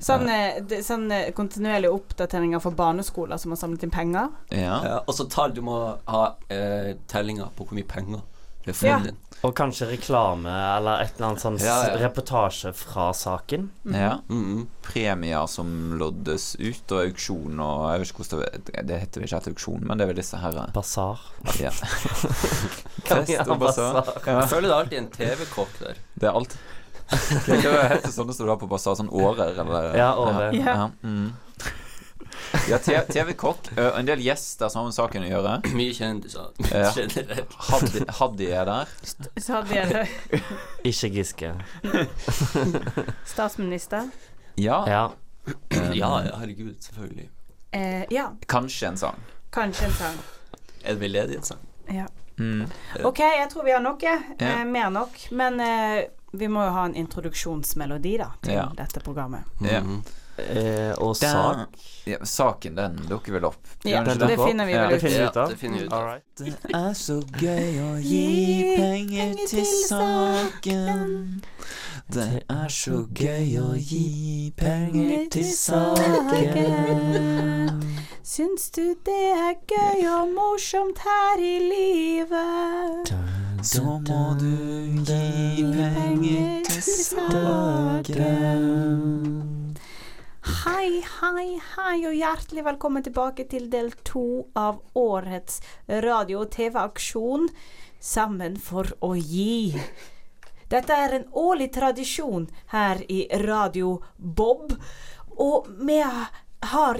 sånn, 0.00 0.26
-hmm. 0.28 0.66
det- 0.68 0.84
sånn 0.84 1.10
eh, 1.12 1.32
kontinuerlige 1.32 1.90
oppdateringer 1.92 2.60
for 2.60 2.70
barneskoler 2.70 3.36
som 3.36 3.50
har 3.52 3.56
samlet 3.56 3.82
inn 3.82 3.90
penger. 3.90 4.28
Ja. 4.50 4.80
Ja, 4.84 5.00
og 5.06 5.14
så 5.14 5.28
tall. 5.28 5.52
Du 5.52 5.62
må 5.62 5.98
ha 6.06 6.36
eh, 6.48 6.94
tellinger 7.06 7.48
på 7.56 7.64
hvor 7.66 7.74
mye 7.74 7.88
penger 7.88 8.18
er 8.18 8.33
Ja. 8.66 8.98
Og 9.44 9.52
kanskje 9.54 9.90
reklame 9.90 10.48
eller 10.48 11.02
et 11.04 11.18
eller 11.18 11.26
annet 11.34 11.42
sånn 11.42 11.58
Ja, 11.60 11.74
ja. 11.90 11.96
reportasje 12.00 12.70
fra 12.72 13.10
saken. 13.12 13.66
ja. 13.92 14.14
Mm, 14.30 14.66
Premier 14.82 15.46
som 15.52 15.68
loddes 16.00 16.54
ut, 16.58 16.92
og 16.92 17.02
auksjon 17.02 17.60
og 17.60 17.90
Jeg 17.92 18.00
vet 18.00 18.08
ikke 18.08 18.24
hvordan 18.24 18.64
det 18.64 18.86
Det 18.88 19.00
heter 19.02 19.20
vel 19.20 19.28
ikke 19.28 19.36
et 19.42 19.48
auksjon, 19.52 19.84
men 19.84 19.98
det 19.98 20.04
er 20.06 20.12
vel 20.14 20.16
disse 20.22 20.40
her 20.40 20.70
Basar. 20.72 21.20
ja. 21.60 21.70
Fest 23.04 23.48
og 23.48 23.58
basar. 23.60 23.92
basar. 24.00 24.22
Ja. 24.26 24.38
Jeg 24.40 24.48
føler 24.48 24.68
det 24.68 24.74
er 24.74 24.78
alltid 24.80 24.98
en 25.02 25.10
TV-kokk 25.18 25.78
der. 25.80 26.00
Det 26.14 26.28
er 26.30 26.38
alt. 26.40 26.56
Hva 27.44 27.88
heter 27.92 28.10
sånne 28.14 28.32
som 28.32 28.46
du 28.46 28.50
har 28.54 28.56
på 28.60 28.68
basar? 28.70 28.96
Sånn 28.96 29.10
årer, 29.12 29.58
eller? 29.60 29.90
Ja, 29.98 30.14
årer. 30.16 30.54
Ja, 30.56 30.64
Ja. 30.64 30.74
ja. 30.74 30.90
Mm. 31.04 31.32
ja 32.70 32.78
TV-kokk. 32.78 33.72
ø, 33.78 33.90
En 33.98 34.06
del 34.06 34.20
gjester 34.24 34.68
som 34.68 34.80
har 34.80 34.84
med 34.90 34.94
saken 34.96 35.22
å 35.26 35.28
gjøre. 35.30 35.54
Mye 35.78 35.94
kjendiser. 35.94 36.50
Ja. 36.70 36.90
Haddy, 37.70 38.04
Haddy 38.20 38.48
er 38.50 38.64
der. 38.70 38.94
Så 39.40 39.52
hadde 39.60 39.68
vi 39.68 39.78
en 39.78 40.42
Ikke 40.90 41.10
Giske. 41.14 41.54
statsminister. 43.24 44.08
Ja. 44.54 44.84
Ja. 44.88 45.12
Ja, 45.94 46.24
ja, 46.24 46.36
herregud. 46.40 46.76
Selvfølgelig. 46.82 47.30
Eh, 47.70 48.04
ja, 48.10 48.30
Kanskje 48.46 48.86
en 48.88 48.96
sang. 48.96 49.18
kanskje 49.50 49.84
en 49.84 49.92
sang. 49.92 50.16
En 50.84 50.98
veldedighetssang. 50.98 51.58
Ja. 51.88 52.06
Mm. 52.38 52.64
OK, 53.04 53.18
jeg 53.18 53.50
tror 53.52 53.64
vi 53.64 53.72
har 53.72 53.80
noe. 53.84 53.98
Ja. 54.02 54.18
Eh, 54.38 54.64
mer 54.66 54.90
nok. 54.90 55.18
Men 55.30 55.60
eh, 55.60 56.04
vi 56.32 56.48
må 56.48 56.64
jo 56.64 56.70
ha 56.74 56.84
en 56.88 56.94
introduksjonsmelodi 56.98 58.16
da 58.18 58.30
til 58.42 58.54
Ja. 58.56 58.64
dette 58.76 59.00
programmet. 59.00 59.44
Ja. 59.60 59.80
Mhm. 59.80 60.02
Eh, 60.36 60.92
og 60.98 61.14
Da- 61.20 61.30
sak. 61.32 61.68
Ja, 62.06 62.16
saken, 62.24 62.74
den 62.76 62.96
dukker 63.08 63.32
vel 63.32 63.44
opp. 63.44 63.56
Ja, 63.84 64.02
Gjør 64.02 64.04
den 64.04 64.18
det 64.18 64.38
finner 64.38 64.66
vi 64.66 64.72
Ja, 64.72 64.80
vel 64.80 64.90
Det 64.90 64.96
ut. 64.96 65.00
finner 65.02 65.18
vi 65.18 65.22
Ja, 65.22 65.28
ut 65.30 65.36
av. 65.36 65.48
det 65.50 65.58
finner 65.58 65.78
vi 65.78 65.84
ut 65.84 65.92
av. 65.92 66.04
Right. 66.04 66.24
Det 66.36 66.54
er 66.74 66.92
så 66.94 67.22
gøy 67.38 67.78
å 67.80 67.96
gi 68.02 68.76
penger 68.76 69.34
til 69.48 69.64
saken. 69.88 71.42
Det 72.10 72.42
er 72.50 72.68
så 72.68 73.06
gøy 73.14 73.58
å 73.62 73.74
gi 73.78 74.52
penger 74.56 75.28
til 75.30 75.44
saken. 76.54 77.80
Syns 78.24 78.70
du 78.72 78.94
det 79.04 79.32
er 79.36 79.54
gøy 79.68 80.06
og 80.10 80.28
morsomt 80.34 80.98
her 80.98 81.38
i 81.38 81.58
livet? 81.70 83.12
Så 83.62 83.82
må 84.08 84.34
du 84.38 84.56
gi 85.04 85.62
penger 85.72 86.62
til 86.64 86.82
saken. 88.02 89.63
Hei, 90.64 91.02
hei, 91.20 91.58
hei, 91.76 92.06
og 92.08 92.14
hjertelig 92.16 92.62
velkommen 92.64 93.04
tilbake 93.04 93.44
til 93.52 93.66
del 93.68 93.90
to 94.00 94.46
av 94.56 94.78
årets 94.96 95.58
radio- 96.00 96.38
og 96.46 96.54
TV-aksjon 96.54 97.50
Sammen 98.00 98.56
for 98.56 98.88
å 99.04 99.10
gi. 99.12 99.76
Dette 100.72 100.96
er 100.96 101.18
en 101.18 101.26
årlig 101.36 101.68
tradisjon 101.74 102.46
her 102.72 103.02
i 103.12 103.26
Radio 103.44 103.98
Bob, 104.16 104.72
og 105.36 105.68
vi 105.84 105.98
har 106.00 106.32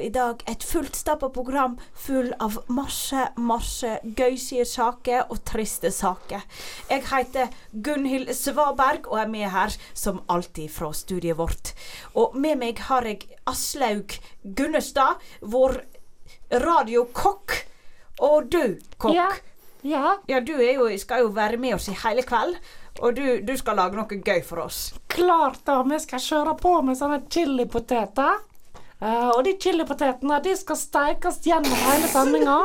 i 0.00 0.11
dag 0.12 0.42
et 0.47 0.64
fullstappa 0.64 1.30
program 1.33 1.78
full 1.97 2.33
av 2.42 2.59
masse, 2.68 3.28
masse 3.37 3.94
gøysige 4.04 4.66
saker 4.68 5.30
og 5.33 5.40
triste 5.49 5.90
saker. 5.90 6.44
Jeg 6.90 7.04
heter 7.09 7.49
Gunhild 7.73 8.28
Svaberg 8.37 9.09
og 9.09 9.18
er 9.23 9.33
med 9.33 9.49
her 9.54 9.73
som 9.94 10.21
alltid 10.28 10.68
fra 10.71 10.92
studiet 10.92 11.38
vårt. 11.38 11.73
Og 12.14 12.37
med 12.37 12.61
meg 12.61 12.85
har 12.90 13.09
jeg 13.09 13.25
Aslaug 13.49 14.18
Gunnestad, 14.44 15.16
vår 15.40 15.80
radiokokk. 16.52 17.59
Og 18.21 18.52
du, 18.52 18.78
kokk. 18.99 19.16
Ja. 19.16 19.30
Ja, 19.85 20.16
Ja, 20.28 20.40
du 20.40 20.54
jo, 20.56 20.87
skal 20.97 21.21
jo 21.21 21.33
være 21.37 21.59
med 21.61 21.75
oss 21.76 21.90
i 21.92 21.97
hele 22.04 22.23
kveld. 22.25 22.56
Og 23.02 23.16
du, 23.16 23.40
du 23.44 23.56
skal 23.59 23.76
lage 23.76 23.99
noe 23.99 24.21
gøy 24.25 24.40
for 24.44 24.62
oss. 24.64 24.94
klart 25.09 25.61
da. 25.66 25.83
Vi 25.83 25.99
skal 26.00 26.21
kjøre 26.21 26.54
på 26.61 26.80
med 26.87 26.97
sånne 26.97 27.21
chilipoteter. 27.28 28.44
Eh, 29.01 29.29
og 29.31 29.45
de 29.45 29.57
chilipotetene 29.61 30.41
de 30.45 30.55
skal 30.59 30.79
stekes 30.79 31.43
gjennom 31.47 31.83
hele 31.89 32.11
sendinga. 32.11 32.61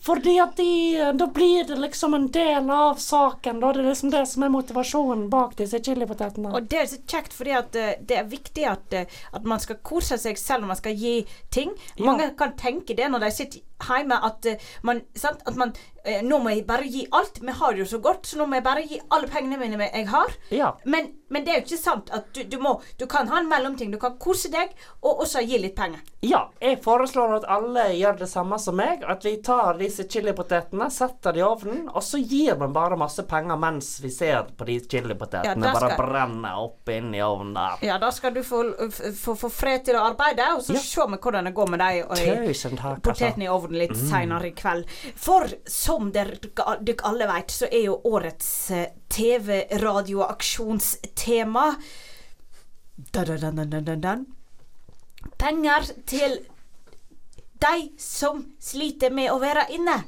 Fordi 0.00 0.36
at 0.40 0.56
de, 0.56 1.12
da 1.18 1.26
blir 1.26 1.64
det 1.64 1.76
liksom 1.82 2.14
en 2.14 2.28
del 2.32 2.70
av 2.70 2.94
saken. 3.02 3.60
Da. 3.60 3.72
Det 3.72 3.82
er 3.82 3.88
liksom 3.88 4.12
det 4.14 4.24
som 4.30 4.44
er 4.46 4.52
motivasjonen 4.54 5.26
bak 5.32 5.56
disse 5.58 5.80
chilipotetene. 5.84 6.52
Og 6.54 6.68
det 6.70 6.82
er 6.82 6.86
så 6.92 7.00
kjekt, 7.02 7.34
fordi 7.34 7.56
at 7.58 7.78
eh, 7.78 7.96
det 8.00 8.20
er 8.20 8.30
viktig 8.30 8.66
at, 8.70 8.94
eh, 8.94 9.18
at 9.34 9.48
man 9.48 9.60
skal 9.62 9.80
kose 9.82 10.18
seg 10.20 10.38
selv 10.38 10.64
når 10.64 10.74
man 10.74 10.80
skal 10.80 11.02
gi 11.02 11.16
ting. 11.54 11.74
Mange 11.98 12.30
kan 12.38 12.54
tenke 12.58 12.96
det 12.96 13.10
når 13.10 13.26
de 13.26 13.32
sitter 13.34 13.64
hjemme, 13.86 14.18
at 14.24 14.46
eh, 14.46 14.56
man, 14.82 15.02
sant? 15.14 15.42
At 15.46 15.56
man 15.56 15.72
eh, 16.04 16.22
Nå 16.24 16.38
må 16.42 16.50
jeg 16.54 16.66
bare 16.66 16.86
gi 16.88 17.06
alt. 17.12 17.38
Vi 17.42 17.52
har 17.52 17.72
det 17.72 17.84
jo 17.84 17.86
så 17.96 17.98
godt, 18.02 18.26
så 18.26 18.38
nå 18.38 18.46
må 18.48 18.56
jeg 18.58 18.64
bare 18.64 18.82
gi 18.88 19.00
alle 19.12 19.28
pengene 19.28 19.58
mine 19.60 19.78
jeg 19.92 20.06
har. 20.08 20.32
Ja. 20.50 20.72
Men, 20.84 21.12
men 21.30 21.44
det 21.44 21.52
er 21.52 21.58
jo 21.60 21.66
ikke 21.66 21.78
sant 21.82 22.10
at 22.16 22.30
du, 22.34 22.42
du 22.48 22.58
må 22.58 22.78
Du 22.98 23.06
kan 23.06 23.28
ha 23.28 23.38
en 23.42 23.48
mellomting. 23.50 23.90
Du 23.92 23.98
kan 23.98 24.16
kose 24.18 24.48
deg, 24.50 24.72
og 25.02 25.20
også 25.24 25.42
gi 25.44 25.58
litt 25.60 25.76
penger. 25.76 26.00
Ja, 26.24 26.48
jeg 26.60 26.80
foreslår 26.82 27.36
at 27.36 27.44
alle 27.48 27.84
gjør 27.94 28.18
det 28.24 28.28
samme 28.30 28.58
som 28.58 28.76
meg. 28.80 29.04
At 29.06 29.22
vi 29.26 29.36
tar 29.44 29.76
disse 29.78 30.06
chilipotetene, 30.10 30.88
setter 30.90 31.32
de 31.36 31.42
i 31.42 31.46
ovnen, 31.46 31.84
og 31.92 32.02
så 32.02 32.18
gir 32.18 32.56
vi 32.58 32.70
bare 32.74 32.96
masse 32.98 33.22
penger 33.28 33.56
mens 33.60 33.92
vi 34.02 34.10
ser 34.10 34.48
på 34.58 34.66
de 34.66 34.78
chilipotetene 34.80 35.66
ja, 35.68 35.74
bare 35.74 35.92
skal- 35.92 36.00
brenne 36.00 36.54
opp 36.64 36.88
inn 36.90 37.12
i 37.14 37.20
ovnen 37.22 37.54
der. 37.54 37.78
Ja, 37.86 37.98
da 38.02 38.10
skal 38.14 38.34
du 38.34 38.42
få, 38.42 38.62
få, 38.90 39.36
få 39.38 39.50
fred 39.52 39.84
til 39.86 39.98
å 39.98 40.06
arbeide, 40.08 40.48
og 40.56 40.62
så 40.66 40.74
Ja. 40.74 40.80
se 40.82 41.06
vi 41.12 41.16
hvordan 41.22 41.44
det 41.44 41.54
går 41.54 41.68
med 41.70 41.78
deg. 41.84 42.04
Og 42.08 42.18
i- 42.18 42.46
Tusen 42.48 42.76
ovnen 43.68 43.82
litt 43.82 43.96
senere 43.96 44.48
i 44.48 44.52
kveld. 44.56 44.88
For 45.16 45.48
som 45.68 46.12
dere 46.12 46.36
alle 47.04 47.26
vet, 47.28 47.50
så 47.52 47.66
er 47.70 47.84
jo 47.86 48.00
årets 48.08 48.70
eh, 48.70 48.88
TV-radioaksjonstema. 49.08 51.74
Penger 55.38 55.82
til 56.06 56.46
de 57.58 57.90
som 57.98 58.54
sliter 58.62 59.10
med 59.14 59.30
å 59.32 59.38
være 59.42 59.66
inne. 59.74 60.04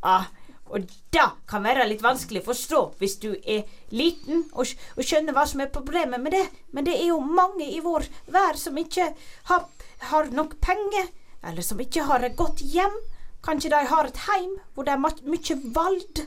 Ah, 0.00 0.24
og 0.70 0.86
det 1.14 1.26
kan 1.50 1.64
være 1.66 1.86
litt 1.90 2.02
vanskelig 2.04 2.42
å 2.42 2.48
forstå 2.50 2.80
hvis 3.00 3.16
du 3.22 3.30
er 3.34 3.68
liten 3.94 4.44
og, 4.52 4.70
og 4.96 5.06
skjønner 5.06 5.34
hva 5.36 5.44
som 5.50 5.62
er 5.62 5.72
problemet 5.74 6.22
med 6.22 6.34
det. 6.36 6.44
Men 6.70 6.86
det 6.86 6.96
er 6.98 7.10
jo 7.10 7.20
mange 7.20 7.66
i 7.66 7.80
vår 7.84 8.06
vær 8.30 8.58
som 8.60 8.78
ikke 8.78 9.10
har, 9.50 9.66
har 10.12 10.30
nok 10.34 10.58
penger, 10.62 11.10
eller 11.42 11.66
som 11.66 11.80
ikke 11.82 12.06
har 12.06 12.26
et 12.26 12.38
godt 12.38 12.62
hjem. 12.62 12.96
Kanskje 13.44 13.72
de 13.72 13.84
har 13.90 14.08
et 14.08 14.22
heim 14.28 14.58
hvor 14.74 14.86
det 14.86 14.94
er 14.94 15.02
mye 15.02 15.58
vald, 15.74 16.26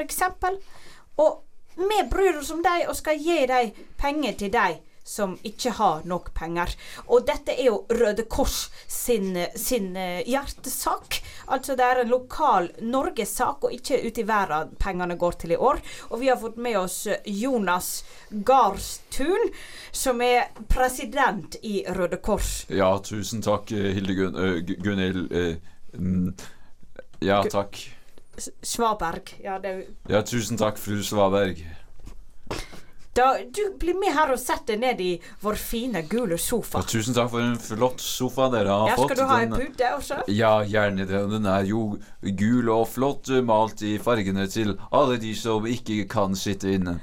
eksempel. 0.00 0.60
Og 1.18 1.42
vi 1.80 2.02
bryr 2.10 2.38
oss 2.38 2.52
om 2.54 2.62
dem 2.62 2.86
og 2.88 2.96
skal 2.98 3.18
gi 3.18 3.42
dem 3.50 3.74
penger 3.98 4.38
til 4.38 4.54
dem 4.54 4.78
som 5.10 5.34
ikke 5.46 5.72
har 5.80 6.04
nok 6.08 6.30
penger. 6.36 6.74
Og 7.10 7.24
dette 7.26 7.56
er 7.56 7.66
jo 7.66 7.80
Røde 7.90 8.26
Kors 8.30 8.68
sin, 8.86 9.34
sin 9.58 9.90
eh, 9.98 10.22
hjertesak. 10.28 11.18
Altså 11.50 11.74
det 11.78 11.86
er 11.86 12.02
en 12.04 12.12
lokal 12.12 12.70
Norgessak, 12.86 13.66
og 13.66 13.74
ikke 13.74 13.98
ute 14.06 14.22
i 14.22 14.28
verden 14.28 14.76
pengene 14.80 15.18
går 15.18 15.40
til 15.42 15.56
i 15.56 15.58
år. 15.58 15.82
Og 16.10 16.22
vi 16.22 16.30
har 16.30 16.38
fått 16.40 16.60
med 16.62 16.78
oss 16.78 17.00
eh, 17.10 17.18
Jonas 17.26 17.90
Garstun, 18.30 19.50
som 19.90 20.22
er 20.22 20.52
president 20.70 21.58
i 21.66 21.80
Røde 21.96 22.20
Kors. 22.22 22.64
Ja, 22.70 22.92
tusen 23.02 23.42
takk, 23.42 23.74
Hilde 23.74 24.14
Gun 24.14 24.38
Gunhild. 24.84 25.26
eh, 25.34 25.56
mm, 25.98 26.34
ja, 27.26 27.42
takk. 27.50 27.82
Svaberg. 28.62 29.34
Ja, 29.42 29.58
det 29.58 29.86
Ja, 30.08 30.22
tusen 30.22 30.56
takk, 30.56 30.78
fru 30.78 31.02
Svaberg. 31.04 31.66
Da, 33.16 33.38
Du 33.50 33.62
blir 33.80 33.96
med 33.98 34.12
her 34.14 34.30
og 34.32 34.38
setter 34.38 34.76
deg 34.76 34.80
ned 34.84 35.00
i 35.02 35.10
vår 35.42 35.56
fine, 35.58 36.02
gule 36.08 36.38
sofa. 36.38 36.80
sofa. 36.80 36.88
tusen 36.88 37.14
takk 37.16 37.30
for 37.32 37.40
en 37.42 37.56
flott 37.58 38.00
sofa 38.00 38.48
dere 38.52 38.68
har 38.70 38.88
Ja, 38.92 38.96
fått. 38.96 39.10
skal 39.10 39.16
du 39.16 39.30
ha 39.30 39.38
en 39.42 39.54
pute 39.56 39.88
også? 39.96 40.20
Ja, 40.28 40.52
gjerne 40.64 41.06
det. 41.08 41.22
Den 41.30 41.46
er 41.46 41.64
jo 41.68 41.98
gul 42.22 42.68
og 42.70 42.88
flott 42.88 43.28
eh, 43.30 43.42
malt 43.42 43.82
i 43.82 43.96
fargene 43.98 44.46
til 44.48 44.76
alle 44.92 45.18
de 45.18 45.34
som 45.34 45.66
ikke 45.66 46.04
kan 46.08 46.36
sitte 46.38 46.70
inne. 46.76 47.00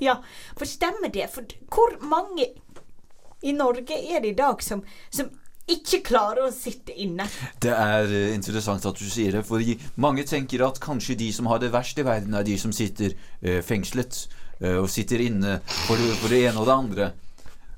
Ja, 0.00 0.20
for 0.56 0.64
stemmer 0.64 1.10
det? 1.12 1.26
For 1.34 1.42
hvor 1.68 1.98
mange 2.06 2.46
i 3.42 3.52
Norge 3.52 3.92
er 4.14 4.22
det 4.24 4.30
i 4.32 4.38
dag 4.38 4.62
som, 4.64 4.80
som 5.10 5.28
ikke 5.68 5.98
klarer 6.06 6.46
å 6.46 6.52
sitte 6.54 6.94
inne? 6.94 7.26
Det 7.60 7.72
er 7.74 8.06
eh, 8.06 8.32
interessant 8.34 8.86
at 8.86 8.96
du 8.96 9.04
sier 9.10 9.32
det, 9.34 9.42
for 9.44 9.60
mange 10.00 10.24
tenker 10.24 10.62
at 10.64 10.78
kanskje 10.80 11.16
de 11.18 11.32
som 11.34 11.46
har 11.50 11.58
det 11.58 11.72
verst 11.74 11.98
i 11.98 12.04
verden, 12.06 12.34
er 12.38 12.46
de 12.46 12.56
som 12.56 12.72
sitter 12.72 13.12
eh, 13.42 13.60
fengslet 13.66 14.28
og 14.60 14.88
sitter 14.90 15.20
inne 15.26 15.58
for, 15.66 15.96
det- 16.00 16.16
for 16.20 16.28
det 16.32 16.42
ene 16.48 16.58
og 16.62 16.66
det 16.66 16.74
andre. 16.76 17.10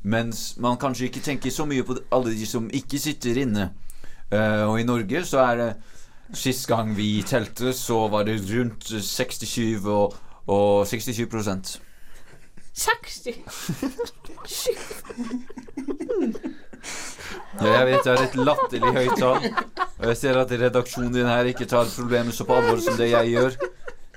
Mens 0.05 0.57
man 0.63 0.77
kanskje 0.79 1.09
ikke 1.09 1.21
tenker 1.25 1.51
så 1.51 1.67
mye 1.67 1.83
på 1.85 1.97
alle 2.15 2.31
de 2.39 2.47
som 2.47 2.69
ikke 2.71 2.99
sitter 3.03 3.41
inne. 3.43 3.71
Uh, 4.33 4.69
og 4.71 4.81
i 4.81 4.85
Norge 4.85 5.25
så 5.25 5.39
er 5.51 5.57
det 5.57 5.71
Sist 6.37 6.67
gang 6.69 6.91
vi 6.93 7.23
telte, 7.25 7.71
så 7.73 8.03
var 8.13 8.27
det 8.29 8.35
rundt 8.51 8.85
67 8.85 9.87
og, 9.89 10.13
og 10.47 10.85
67 10.87 11.25
prosent. 11.33 11.71
60 12.77 13.29
Ja, 17.59 17.73
jeg 17.73 17.87
vet 17.89 18.05
det 18.05 18.13
er 18.13 18.23
et 18.27 18.37
latterlig 18.39 18.93
høyt 18.95 19.17
tall. 19.19 19.49
Og 19.99 20.05
jeg 20.13 20.19
ser 20.21 20.37
at 20.39 20.53
redaksjonen 20.61 21.13
din 21.17 21.27
her 21.27 21.49
ikke 21.51 21.67
tar 21.69 21.89
problemet 21.91 22.37
så 22.37 22.45
på 22.47 22.55
alvor 22.55 22.79
som 22.85 22.97
det 23.01 23.09
jeg 23.11 23.33
gjør. 23.33 23.57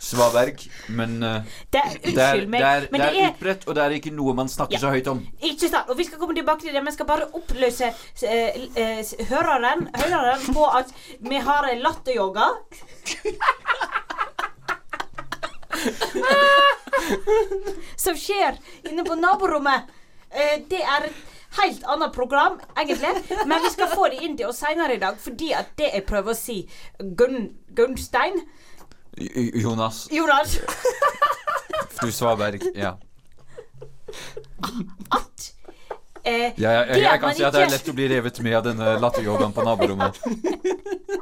Svaberg. 0.01 0.63
Men 0.97 1.17
uh, 1.23 1.43
Det 1.73 1.81
er 1.81 1.97
det 2.01 2.23
er, 2.25 2.45
meg, 2.49 2.59
det 2.63 2.69
er, 2.69 2.87
men 2.91 3.01
det 3.03 3.07
det 3.11 3.19
er 3.19 3.27
er 3.27 3.33
utbredt, 3.35 3.67
og 3.67 3.75
det 3.77 3.83
er 3.85 3.95
ikke 3.99 4.13
noe 4.17 4.33
man 4.37 4.49
snakker 4.49 4.73
Ja. 4.77 4.81
så 4.81 4.93
høyt 4.95 5.07
om. 5.11 5.19
Ikke 5.45 5.69
sant. 5.69 5.89
Og 5.93 5.97
vi 5.99 6.07
skal 6.07 6.19
komme 6.21 6.35
tilbake 6.37 6.65
til 6.65 6.73
det, 6.73 6.81
men 6.83 6.93
skal 6.95 7.09
bare 7.09 7.29
oppløse 7.37 7.91
uh, 7.91 8.61
uh, 8.81 9.27
høreren, 9.29 9.87
høreren 10.01 10.47
på 10.57 10.65
at 10.81 10.93
vi 11.21 11.37
har 11.45 11.69
en 11.71 11.83
latteryoga. 11.85 12.49
Som 17.95 18.17
skjer 18.17 18.57
inne 18.89 19.03
på 19.07 19.15
naborommet. 19.19 19.89
Eh, 20.31 20.57
det 20.69 20.81
er 20.81 21.09
et 21.09 21.21
helt 21.59 21.83
annet 21.91 22.13
program, 22.15 22.59
egentlig. 22.79 23.11
Men 23.49 23.63
vi 23.65 23.71
skal 23.73 23.91
få 23.91 24.07
det 24.13 24.21
inn 24.23 24.37
til 24.39 24.47
oss 24.49 24.61
seinere 24.63 24.95
i 24.95 25.01
dag, 25.01 25.17
fordi 25.19 25.51
at 25.57 25.73
det 25.79 25.89
jeg 25.93 26.05
prøver 26.07 26.33
å 26.33 26.37
si 26.37 26.61
Gunn, 27.19 27.49
Gunnstein 27.75 28.39
Jonas, 29.17 30.07
Jonas 30.11 30.59
du 32.01 32.11
Svaberg. 32.11 32.63
Ja. 32.75 32.97
at 35.09 35.53
eh, 36.23 36.51
Ja, 36.57 36.71
jeg, 36.71 36.87
jeg, 36.87 37.01
jeg 37.01 37.19
kan 37.19 37.35
si 37.35 37.43
at 37.43 37.53
det 37.53 37.65
er 37.65 37.73
lett 37.75 37.91
å 37.91 37.95
bli 37.97 38.07
revet 38.11 38.41
med 38.45 38.57
av 38.57 38.65
denne 38.69 38.95
latteryogaen 39.03 39.53
på 39.55 39.65
naborommet. 39.67 40.21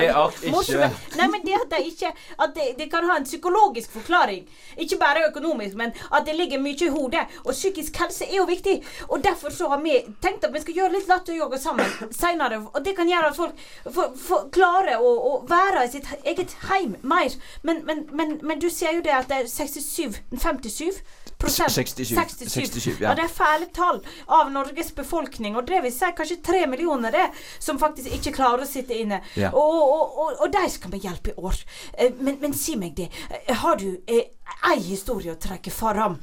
Det 0.00 0.12
at 0.22 0.42
ikke 0.50 0.90
Nei, 1.16 1.28
men 1.32 1.44
det 1.46 1.56
at 1.58 1.70
det 1.72 1.82
ikke 1.90 2.12
At 2.42 2.54
det, 2.54 2.66
det 2.78 2.88
kan 2.92 3.04
ha 3.08 3.16
en 3.16 3.24
psykologisk 3.24 3.92
forklaring. 3.96 4.46
Ikke 4.76 4.98
bare 5.00 5.26
økonomisk, 5.28 5.76
men 5.76 5.92
at 6.12 6.26
det 6.26 6.36
ligger 6.36 6.60
mye 6.62 6.76
i 6.86 6.90
hodet. 6.92 7.24
Og 7.44 7.52
psykisk 7.52 7.96
helse 8.02 8.28
er 8.28 8.36
jo 8.36 8.46
viktig. 8.48 8.76
Og 9.08 9.24
derfor 9.24 9.50
så 9.50 9.68
har 9.72 9.80
vi 9.82 9.98
tenkt 10.22 10.44
at 10.44 10.54
vi 10.54 10.62
skal 10.64 10.80
gjøre 10.80 10.92
litt 10.96 11.08
latteryoga 11.08 11.58
sammen 11.58 12.12
seinere. 12.14 12.62
Og 12.72 12.84
det 12.84 12.96
kan 12.96 13.08
gjøre 13.08 13.32
at 13.32 13.36
folk 13.36 13.66
for, 13.84 14.12
for 14.20 14.48
klarer 14.52 15.00
å, 15.00 15.12
å 15.30 15.32
være 15.48 15.86
i 15.86 15.92
sitt 15.96 16.10
eget 16.24 16.56
heim 16.70 16.96
mer. 17.02 17.36
Men, 17.62 17.84
men, 17.86 18.06
men, 18.12 18.38
men 18.42 18.60
du 18.62 18.68
sier 18.70 18.98
jo 18.98 19.04
det 19.06 19.14
at 19.16 19.30
det 19.32 19.44
er 19.44 19.50
67 19.50 20.20
57 20.36 21.00
prosent 21.38 21.70
67, 21.70 22.50
67, 22.50 23.00
ja. 23.00 23.08
ja. 23.08 23.14
Det 23.14 23.26
er 23.26 23.32
fæle 23.32 23.66
tall 23.74 24.00
av 24.26 24.50
Norges 24.52 24.92
befolkning, 24.96 25.56
og 25.56 25.66
det 25.68 25.82
vil 25.84 25.92
si 25.92 26.08
kanskje 26.16 26.38
tre 26.44 26.62
millioner 26.70 27.12
det, 27.12 27.26
som 27.58 27.80
faktisk 27.80 28.14
ikke 28.18 28.32
klarer 28.38 28.64
å 28.64 28.68
sitte 28.68 28.96
inne. 28.96 29.20
Ja. 29.36 29.52
Og, 29.52 29.76
og, 29.86 30.16
og, 30.24 30.40
og 30.46 30.52
de 30.54 30.64
skal 30.70 30.90
vi 30.92 30.98
hjelpe 31.04 31.32
i 31.32 31.38
år. 31.40 31.60
Eh, 31.98 32.12
Men, 32.20 32.38
men 32.42 32.54
si 32.56 32.76
meg 32.76 32.94
det, 32.98 33.08
eh, 33.30 33.54
har 33.62 33.76
du 33.80 33.88
eh, 34.06 34.24
ei 34.70 34.78
historie 34.82 35.32
å 35.34 35.38
trekke 35.40 35.70
fram 35.74 36.18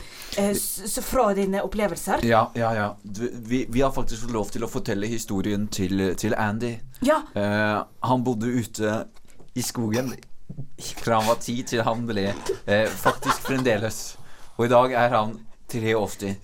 fra 1.03 1.33
dine 1.37 1.61
opplevelser? 1.63 2.23
Ja, 2.25 2.51
ja, 2.55 2.73
ja. 2.75 2.87
Vi, 3.03 3.65
vi 3.69 3.81
har 3.81 3.91
faktisk 3.95 4.23
fått 4.25 4.33
lov 4.35 4.51
til 4.53 4.63
å 4.65 4.69
fortelle 4.71 5.07
historien 5.11 5.67
til, 5.67 6.13
til 6.19 6.35
Andy. 6.39 6.75
Ja. 7.05 7.21
Eh, 7.35 7.79
han 8.09 8.23
bodde 8.23 8.47
ute 8.47 9.05
i 9.55 9.61
skogen 9.65 10.13
fra 11.03 11.19
han 11.19 11.27
var 11.29 11.39
ti 11.41 11.55
til 11.65 11.83
han 11.85 12.05
ble 12.09 12.27
eh, 12.65 12.87
faktisk 12.89 13.47
fremdeles. 13.47 14.01
Og 14.57 14.67
i 14.67 14.71
dag 14.73 14.93
er 15.05 15.15
han 15.17 15.37
83. 15.73 16.35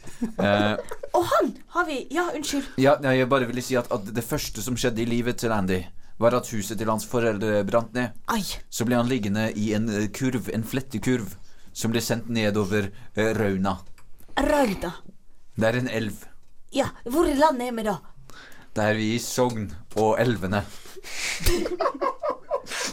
Eh, 0.42 0.96
Og 1.14 1.26
han 1.30 1.52
har 1.76 1.86
vi 1.86 2.00
Ja, 2.14 2.28
unnskyld. 2.36 2.66
ja, 2.82 2.96
jeg 3.14 3.28
bare 3.30 3.46
ville 3.50 3.62
si 3.66 3.76
at, 3.78 3.90
at 3.94 4.08
det 4.16 4.24
første 4.26 4.62
som 4.66 4.78
skjedde 4.78 5.04
i 5.04 5.10
livet 5.10 5.38
til 5.42 5.52
Andy, 5.54 5.82
var 6.20 6.36
at 6.38 6.50
huset 6.52 6.78
til 6.80 6.90
hans 6.92 7.08
foreldre 7.10 7.64
brant 7.68 7.94
ned. 7.96 8.16
Ai. 8.32 8.44
Så 8.70 8.86
ble 8.88 9.00
han 9.00 9.10
liggende 9.10 9.50
i 9.56 9.72
en 9.78 9.90
eh, 9.90 10.10
kurv, 10.14 10.50
en 10.54 10.66
flettekurv, 10.68 11.36
som 11.74 11.94
ble 11.94 12.02
sendt 12.04 12.30
nedover 12.34 12.92
Rauna. 13.16 13.78
Rauna. 13.78 13.78
Rauda. 14.40 14.92
Det 15.60 15.68
er 15.68 15.78
en 15.82 15.90
elv. 15.92 16.26
Ja, 16.72 16.86
hvor 17.04 17.28
i 17.28 17.36
landet 17.36 17.68
er 17.68 17.76
vi 17.76 17.84
da? 17.84 17.98
Det 18.76 18.84
er 18.86 18.96
vi 18.96 19.08
i 19.16 19.20
Sogn 19.20 19.72
og 20.00 20.16
elvene. 20.22 20.64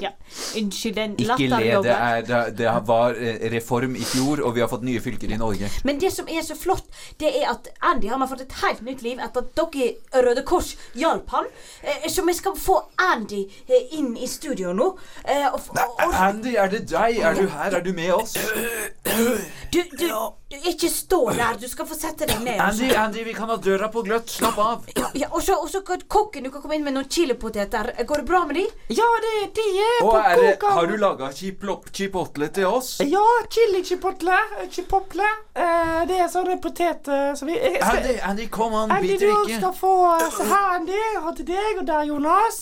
Ja, 0.01 0.11
Unnskyld 0.57 0.97
den 0.97 1.17
Ikke 1.21 1.49
le. 1.51 1.83
Det, 2.27 2.41
det, 2.59 2.73
var 2.87 3.17
eh, 3.19 3.41
reform 3.53 3.97
i 3.97 4.05
fjor, 4.05 4.43
og 4.47 4.55
vi 4.57 4.63
har 4.65 4.71
fått 4.71 4.85
nye 4.87 5.01
fylker 5.03 5.33
i 5.33 5.39
Norge. 5.41 5.71
Men 5.85 6.01
det 6.03 6.13
som 6.15 6.29
er 6.29 6.43
så 6.47 6.57
flott, 6.59 6.87
det 7.21 7.33
er 7.43 7.51
at 7.53 7.71
Andy 7.87 8.11
han 8.13 8.23
har 8.23 8.31
fått 8.31 8.47
et 8.47 8.57
helt 8.63 8.83
nytt 8.87 9.05
liv 9.07 9.21
etter 9.23 9.45
at 9.45 9.53
dere 9.57 10.23
Røde 10.27 10.45
Kors 10.47 10.75
hjalp 10.97 11.31
han. 11.35 11.51
Eh, 11.83 12.09
Så 12.11 12.25
vi 12.27 12.35
skal 12.35 12.57
få 12.57 12.79
Andy 13.13 13.43
eh, 13.67 13.99
inn 13.99 14.17
i 14.17 14.29
studio 14.29 14.73
nå. 14.77 14.93
Eh, 15.25 15.47
og, 15.53 15.61
og, 15.75 16.01
og, 16.07 16.15
Andy, 16.15 16.57
er 16.57 16.73
det 16.73 16.87
deg? 16.91 17.21
Er 17.21 17.37
du 17.37 17.47
her? 17.49 17.79
Er 17.79 17.85
du 17.85 17.93
med 17.93 18.13
oss? 18.15 18.37
du, 18.37 19.25
du, 19.73 19.83
du, 19.99 20.57
ikke 20.71 20.89
stå 20.91 21.21
der. 21.37 21.59
Du 21.61 21.69
skal 21.69 21.89
få 21.89 21.99
sette 21.99 22.29
deg 22.29 22.43
ned. 22.45 22.61
Andy, 22.63 22.91
Andy, 22.95 23.25
vi 23.27 23.35
kan 23.37 23.51
ha 23.51 23.59
døra 23.61 23.91
på 23.93 24.05
gløtt. 24.07 24.31
Slapp 24.31 24.59
av. 24.63 24.87
Ja, 24.97 25.11
ja, 25.15 25.31
og 25.33 25.43
så 25.43 25.83
kan 25.87 26.03
kokken 26.09 26.47
du 26.47 26.53
kan 26.55 26.65
komme 26.65 26.79
inn 26.79 26.87
med 26.87 26.97
noen 26.97 27.09
chilipoteter. 27.11 27.93
Går 28.07 28.23
det 28.23 28.29
bra 28.29 28.45
med 28.49 28.61
de? 28.61 28.67
Ja, 28.95 29.09
det, 29.25 29.35
de 29.59 29.67
er 29.83 30.01
på 30.05 30.15
er 30.27 30.41
det, 30.43 30.59
har 30.63 30.87
du 30.87 30.97
laga 31.01 31.31
chipotle 31.33 32.49
til 32.55 32.67
oss? 32.67 33.01
Ja, 33.05 33.25
chili 33.51 33.85
chipotle. 33.85 34.37
Chipotle. 34.71 35.25
Uh, 35.57 36.07
det 36.09 36.19
er 36.21 36.29
sånne 36.33 36.59
poteter 36.63 37.35
som 37.39 37.49
vi 37.51 37.55
skal, 37.57 37.97
Andy, 38.01 38.15
Andy, 38.31 38.47
kom 38.53 38.75
an, 38.75 38.91
Andy, 38.97 39.09
biter 39.15 39.27
du 39.33 39.37
skal 39.55 39.75
få 39.77 39.93
Se 40.35 40.43
her, 40.51 40.67
Andy. 40.77 41.03
Og 41.23 41.33
til 41.39 41.47
deg, 41.53 41.73
og 41.81 41.87
der, 41.89 42.03
Jonas. 42.11 42.57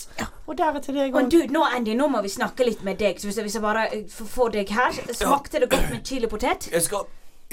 Og 0.45 0.57
der 0.57 0.65
er 0.77 0.81
til 0.85 0.93
deg 0.97 1.13
Men 1.15 1.29
du, 1.31 1.39
nå 1.49 1.61
Andy, 1.65 1.93
nå 1.97 2.07
må 2.11 2.21
vi 2.25 2.29
snakke 2.29 2.63
litt 2.67 2.83
med 2.85 2.95
deg. 3.01 3.13
Så 3.19 3.25
hvis 3.29 3.37
jeg, 3.39 3.45
hvis 3.49 3.57
jeg 3.57 3.65
bare 3.65 3.83
eh, 3.95 4.03
får 4.09 4.49
deg 4.59 4.67
her 4.75 4.91
Smakte 5.11 5.59
det 5.63 5.69
godt 5.71 5.87
med 5.91 6.01
chilipotet? 6.05 6.61
Jeg 6.73 6.83
skal 6.85 7.01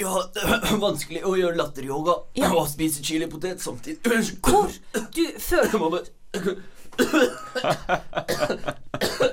Ja, 0.01 0.13
det 0.33 0.41
er 0.49 0.77
vanskelig 0.81 1.21
å 1.25 1.35
gjøre 1.37 1.55
latteryoga 1.57 2.13
Ja. 2.37 2.49
og 2.53 2.67
spise 2.71 3.03
chilipotet 3.05 3.61
samtidig. 3.61 3.99
Unnskyld. 4.09 4.39
Hvor 4.41 4.67
du 5.13 5.25
før 5.39 5.63
Jeg 5.69 5.79
må 5.81 5.89
bare 5.93 6.03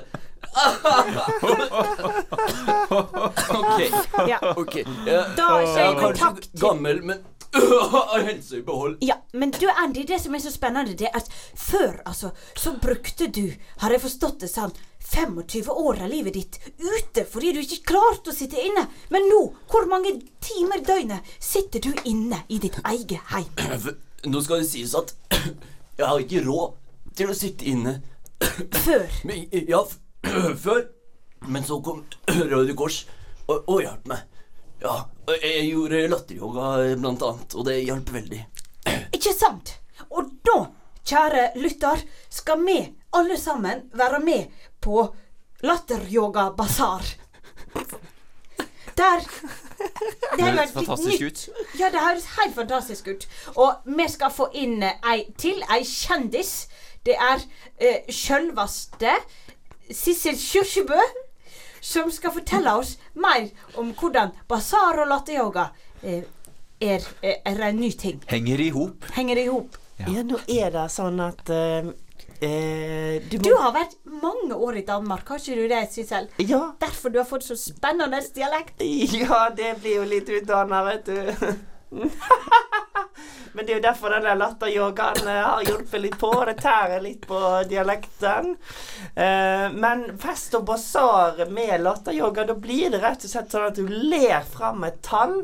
OK. 3.59 3.91
Ja. 4.27 4.53
okay. 4.55 4.85
Ja. 5.07 5.25
Da 5.37 5.65
sier 5.65 5.79
jeg 5.79 5.87
er 5.87 5.95
vi 5.95 6.01
kanskje 6.01 6.23
takk 6.23 6.41
til 6.43 6.59
gammel, 6.59 7.01
men 7.11 7.17
har 7.53 8.19
helse 8.19 8.57
i 8.57 8.61
behold. 8.61 8.97
Ja, 8.99 9.15
men 9.31 9.51
du 9.51 9.69
Andy, 9.69 10.03
det 10.07 10.19
som 10.19 10.35
er 10.35 10.39
så 10.39 10.51
spennende, 10.51 10.95
det 10.97 11.09
er 11.09 11.17
at 11.17 11.31
før, 11.55 12.01
altså, 12.05 12.31
så 12.55 12.73
brukte 12.81 13.27
du, 13.27 13.53
har 13.77 13.91
jeg 13.91 14.01
forstått 14.01 14.39
det 14.43 14.51
sånn, 14.51 14.71
25 15.11 15.71
år 15.71 16.03
av 16.05 16.11
livet 16.11 16.33
ditt 16.37 16.59
ute 16.79 17.25
fordi 17.27 17.49
du 17.51 17.59
ikke 17.59 17.83
klarte 17.91 18.31
å 18.31 18.35
sitte 18.35 18.61
inne. 18.61 18.85
Men 19.11 19.27
nå, 19.27 19.41
hvor 19.71 19.89
mange 19.91 20.13
timer 20.39 20.79
i 20.79 20.85
døgnet 20.87 21.33
sitter 21.39 21.83
du 21.83 21.91
inne 22.07 22.43
i 22.47 22.59
ditt 22.61 22.79
eget 22.85 23.19
heim? 23.33 23.49
Nå 24.31 24.41
skal 24.45 24.61
det 24.61 24.69
sies 24.69 24.93
at 24.95 25.11
jeg 25.99 26.05
har 26.05 26.21
ikke 26.21 26.45
råd 26.45 26.77
til 27.17 27.33
å 27.33 27.35
sitte 27.35 27.67
inne 27.67 27.97
Før. 28.85 29.05
Men, 29.27 29.43
ja, 29.69 29.83
før. 30.65 30.83
Men 31.47 31.63
så 31.65 31.79
kom 31.83 32.03
Røde 32.51 32.75
Kors 32.77 33.03
og, 33.47 33.63
og 33.67 33.81
hjalp 33.81 34.05
meg. 34.11 34.27
Ja, 34.81 34.95
og 35.29 35.43
jeg 35.45 35.67
gjorde 35.69 36.03
latteryoga 36.09 36.69
blant 36.97 37.21
annet, 37.25 37.55
og 37.55 37.65
det 37.67 37.79
hjalp 37.85 38.09
veldig. 38.13 38.41
Ikke 39.17 39.33
sant? 39.37 39.75
Og 40.09 40.31
da, 40.45 40.59
kjære 41.07 41.47
lytter, 41.61 42.01
skal 42.33 42.61
vi 42.65 42.79
alle 43.17 43.37
sammen 43.37 43.85
være 43.97 44.19
med 44.25 44.61
på 44.81 45.03
latteryoga-basar. 45.61 47.01
Der 48.97 49.19
Det 49.21 50.37
Det 50.37 50.43
har 50.43 50.51
vært 50.51 50.57
høres 50.59 50.71
fantastisk 50.75 51.21
nytt. 51.21 51.43
ut. 51.49 51.79
Ja, 51.79 51.89
det 51.89 51.99
høres 52.01 52.25
helt 52.37 52.55
fantastisk 52.55 53.07
ut. 53.07 53.27
Og 53.55 53.73
vi 53.97 54.05
skal 54.09 54.31
få 54.33 54.47
inn 54.53 54.83
ei 54.83 55.23
til, 55.41 55.61
ei 55.73 55.81
kjendis. 55.87 56.67
Det 57.05 57.15
er 57.17 57.41
eh, 57.81 58.03
sjølvaste 58.13 59.15
Sissel 59.93 60.37
Kyrkjebø. 60.37 60.99
Som 61.81 62.11
skal 62.13 62.33
fortelle 62.35 62.75
oss 62.77 62.97
mer 63.17 63.47
om 63.81 63.89
hvordan 63.97 64.35
basar 64.49 64.99
og 65.01 65.07
latteryoga 65.09 65.71
er, 66.05 66.27
er, 66.77 67.07
eh, 67.23 67.39
er 67.41 67.63
en 67.71 67.79
ny 67.81 67.89
ting. 67.97 68.19
Henger 68.29 68.61
i 68.61 68.69
hop. 68.75 69.07
Henger 69.15 69.41
i 69.41 69.47
hop. 69.49 69.79
Ja, 70.01 70.21
nå 70.25 70.37
er 70.49 70.69
det 70.73 70.85
sånn 70.93 71.19
at 71.21 71.49
uh, 71.53 71.89
eh, 72.41 73.17
du 73.29 73.37
må 73.37 73.43
Du 73.45 73.51
har 73.57 73.73
vært 73.75 73.97
mange 74.05 74.57
år 74.57 74.79
i 74.81 74.85
Danmark, 74.85 75.27
har 75.29 75.41
ikke 75.41 75.57
du 75.57 75.65
det, 75.69 75.81
Sissel? 75.93 76.29
Ja. 76.41 76.61
Derfor 76.81 77.13
du 77.13 77.19
har 77.21 77.27
fått 77.29 77.45
så 77.49 77.57
spennende 77.57 78.21
dialekt. 78.35 78.81
Ja, 79.21 79.49
det 79.49 79.75
blir 79.81 80.01
jo 80.01 80.07
litt 80.09 80.29
utdanna, 80.29 80.85
vet 80.89 81.09
du. 81.09 81.19
Men 83.53 83.65
det 83.65 83.73
er 83.73 83.77
jo 83.77 83.83
derfor 83.83 84.13
den 84.15 84.37
latteryogaen 84.39 85.27
eh, 85.27 85.41
har 85.43 85.63
hjulpet 85.67 86.01
litt 86.05 86.15
på. 86.21 86.29
Det 86.47 86.55
tærer 86.63 87.01
litt 87.03 87.25
på 87.27 87.39
dialekten. 87.67 88.53
Eh, 89.15 89.65
men 89.75 90.05
fest 90.21 90.55
og 90.55 90.63
basar 90.69 91.41
med 91.51 91.81
latteryoga, 91.83 92.45
da 92.47 92.55
blir 92.55 92.93
det 92.93 93.01
rett 93.03 93.25
og 93.27 93.33
slett 93.33 93.51
sånn 93.51 93.67
at 93.67 93.75
du 93.81 93.87
ler 93.91 94.39
fram 94.53 94.85
et 94.87 95.01
tall. 95.03 95.41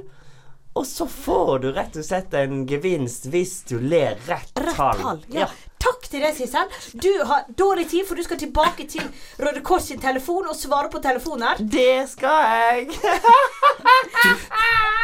Og 0.77 0.85
så 0.87 1.07
får 1.09 1.59
du 1.65 1.71
rett 1.73 1.95
og 1.99 2.05
slett 2.05 2.33
en 2.37 2.61
gevinst 2.69 3.25
hvis 3.33 3.63
du 3.67 3.79
ler 3.81 4.15
rett, 4.29 4.53
Rett 4.61 4.77
tall. 4.77 5.23
ja. 5.33 5.47
Ja. 5.47 5.49
Takk 5.77 6.07
til 6.09 6.23
deg, 6.23 6.33
Sissel. 6.33 6.71
Du 6.97 7.11
har 7.29 7.43
dårlig 7.59 7.85
tid, 7.91 8.05
for 8.07 8.17
du 8.17 8.23
skal 8.25 8.39
tilbake 8.41 8.87
til 8.89 9.03
Røde 9.41 9.61
Kors 9.65 9.85
sin 9.91 10.01
telefon 10.01 10.47
og 10.49 10.55
svare 10.57 10.89
på 10.93 11.01
telefoner. 11.03 11.59
Det 11.61 12.07
skal 12.09 12.41
jeg. 12.49 12.97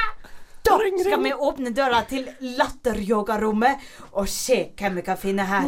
Da 0.74 1.04
skal 1.04 1.24
vi 1.24 1.34
åpne 1.34 1.74
døra 1.76 2.02
til 2.10 2.28
latteryogarommet 2.58 3.84
og 4.12 4.30
se 4.30 4.60
hvem 4.80 4.96
vi 5.00 5.04
kan 5.06 5.18
finne 5.18 5.46
her. 5.46 5.68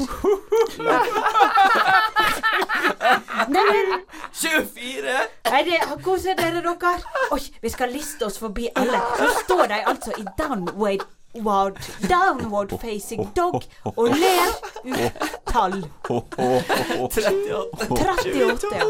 Neimen, 3.47 3.99
24! 4.33 5.17
er 5.45 5.63
det, 5.67 5.81
hvordan 6.03 6.31
er 6.31 6.39
dere, 6.41 6.61
dere? 6.63 6.95
Oi, 7.31 7.41
vi 7.61 7.69
skal 7.69 7.93
liste 7.93 8.25
oss 8.25 8.39
forbi 8.41 8.69
alle. 8.75 9.01
Så 9.17 9.29
står 9.43 9.67
de 9.71 9.83
altså 9.93 10.15
i 10.17 10.25
downward 10.39 11.05
Downward, 11.35 11.77
downward 12.09 12.79
facing 12.79 13.29
dog 13.35 13.63
og 13.83 14.07
ler 14.07 14.53
ut 14.85 15.25
tall. 15.51 15.89
38. 16.09 17.55
38. 17.89 18.83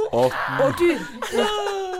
Og 0.61 0.73
du 0.79 0.91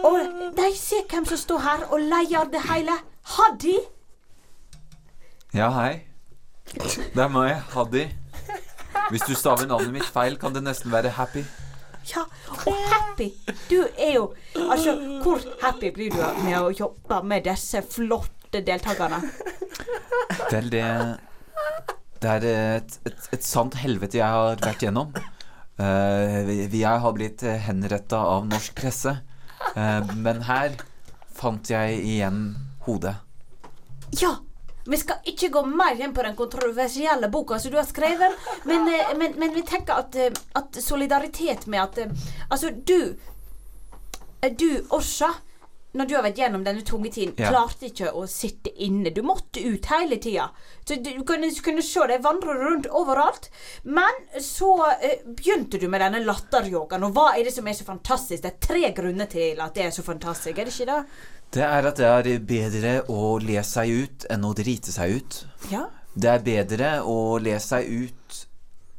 Og 0.04 0.20
de 0.58 0.78
ser 0.78 1.08
hvem 1.10 1.26
som 1.26 1.38
står 1.38 1.60
her 1.60 1.88
og 1.90 2.00
leier 2.00 2.46
det 2.54 2.62
hele. 2.70 3.00
Haddy. 3.26 3.78
Ja, 5.56 5.70
hei. 5.72 6.02
Det 6.68 7.22
er 7.24 7.30
meg, 7.32 7.54
Haddy. 7.72 8.02
Hvis 9.08 9.24
du 9.24 9.32
staver 9.40 9.70
navnet 9.70 9.94
mitt 9.94 10.08
feil, 10.12 10.34
kan 10.36 10.52
det 10.52 10.66
nesten 10.66 10.92
være 10.92 11.14
Happy. 11.16 11.46
Ja, 12.10 12.26
og 12.68 12.76
happy. 12.92 13.30
Du 13.70 13.78
er 13.96 14.12
jo 14.18 14.26
Altså, 14.56 14.98
hvor 15.24 15.40
happy 15.62 15.94
blir 15.96 16.12
du 16.12 16.20
med 16.44 16.58
å 16.60 16.74
jobbe 16.76 17.22
med 17.24 17.48
disse 17.48 17.80
flotte 17.88 18.60
deltakerne? 18.68 19.22
Det 20.52 20.58
er 20.60 20.68
det 20.74 20.90
Det 22.20 22.34
er 22.34 22.48
et, 22.50 22.98
et, 23.08 23.30
et 23.38 23.48
sant 23.48 23.78
helvete 23.80 24.20
jeg 24.20 24.28
har 24.28 24.60
vært 24.60 24.84
gjennom. 24.84 25.14
Uh, 25.80 26.52
jeg 26.52 27.00
har 27.06 27.16
blitt 27.16 27.46
henretta 27.70 28.20
av 28.34 28.44
norsk 28.50 28.76
presse. 28.76 29.16
Uh, 29.72 30.04
men 30.20 30.44
her 30.50 30.76
fant 31.32 31.72
jeg 31.72 32.04
igjen 32.04 32.44
hodet. 32.90 33.16
Ja. 34.20 34.36
Vi 34.86 34.98
skal 35.02 35.18
ikke 35.26 35.50
gå 35.50 35.64
mer 35.66 35.98
inn 36.02 36.14
på 36.14 36.22
den 36.24 36.36
kontroversielle 36.38 37.30
boka 37.34 37.58
som 37.60 37.72
du 37.74 37.78
har 37.80 37.88
skrevet, 37.90 38.36
men, 38.70 38.88
eh, 38.94 39.16
men, 39.18 39.34
men 39.42 39.54
vi 39.56 39.64
tenker 39.66 39.94
at, 40.04 40.16
eh, 40.16 40.32
at 40.54 40.78
solidaritet 40.82 41.66
med 41.68 41.82
at 41.82 41.98
eh, 41.98 42.28
Altså, 42.52 42.70
du 42.70 43.16
Du 44.60 44.86
Orsa, 44.94 45.32
når 45.96 46.06
du 46.06 46.14
har 46.16 46.24
vært 46.26 46.38
gjennom 46.38 46.64
denne 46.64 46.84
tunge 46.86 47.10
tiden, 47.10 47.34
Ja. 47.40 47.50
klarte 47.50 47.88
ikke 47.88 48.12
å 48.14 48.28
sitte 48.30 48.70
inne. 48.84 49.10
Du 49.16 49.22
måtte 49.24 49.64
ut 49.64 49.86
hele 49.90 50.18
tida. 50.22 50.50
Så 50.86 50.98
du 51.02 51.24
kunne, 51.24 51.50
kunne 51.64 51.82
se 51.82 52.06
deg 52.12 52.22
vandre 52.22 52.54
rundt 52.54 52.86
overalt. 52.92 53.50
Men 53.84 54.14
så 54.40 54.74
eh, 55.02 55.24
begynte 55.26 55.80
du 55.80 55.88
med 55.88 56.02
denne 56.02 56.22
latteryogaen, 56.28 57.04
og 57.08 57.14
hva 57.16 57.32
er 57.40 57.44
det 57.48 57.54
som 57.56 57.66
er 57.68 57.74
så 57.74 57.86
fantastisk? 57.88 58.44
Det 58.44 58.52
er 58.54 58.68
tre 58.68 58.92
grunner 58.94 59.26
til 59.32 59.60
at 59.60 59.74
det 59.74 59.86
er 59.88 59.96
så 59.96 60.04
fantastisk, 60.04 60.60
er 60.60 60.66
det 60.70 60.76
ikke 60.76 60.92
det? 60.92 61.06
Det 61.54 61.64
er 61.64 61.88
at 61.88 62.00
det 62.00 62.08
er 62.08 62.40
bedre 62.44 62.96
å 63.12 63.38
le 63.40 63.62
seg 63.64 63.92
ut 64.04 64.26
enn 64.32 64.44
å 64.44 64.54
drite 64.58 64.92
seg 64.92 65.20
ut. 65.20 65.38
Ja. 65.72 65.86
Det 66.16 66.30
er 66.32 66.44
bedre 66.44 66.92
å 67.04 67.38
le 67.44 67.56
seg 67.64 67.88
ut 67.88 68.42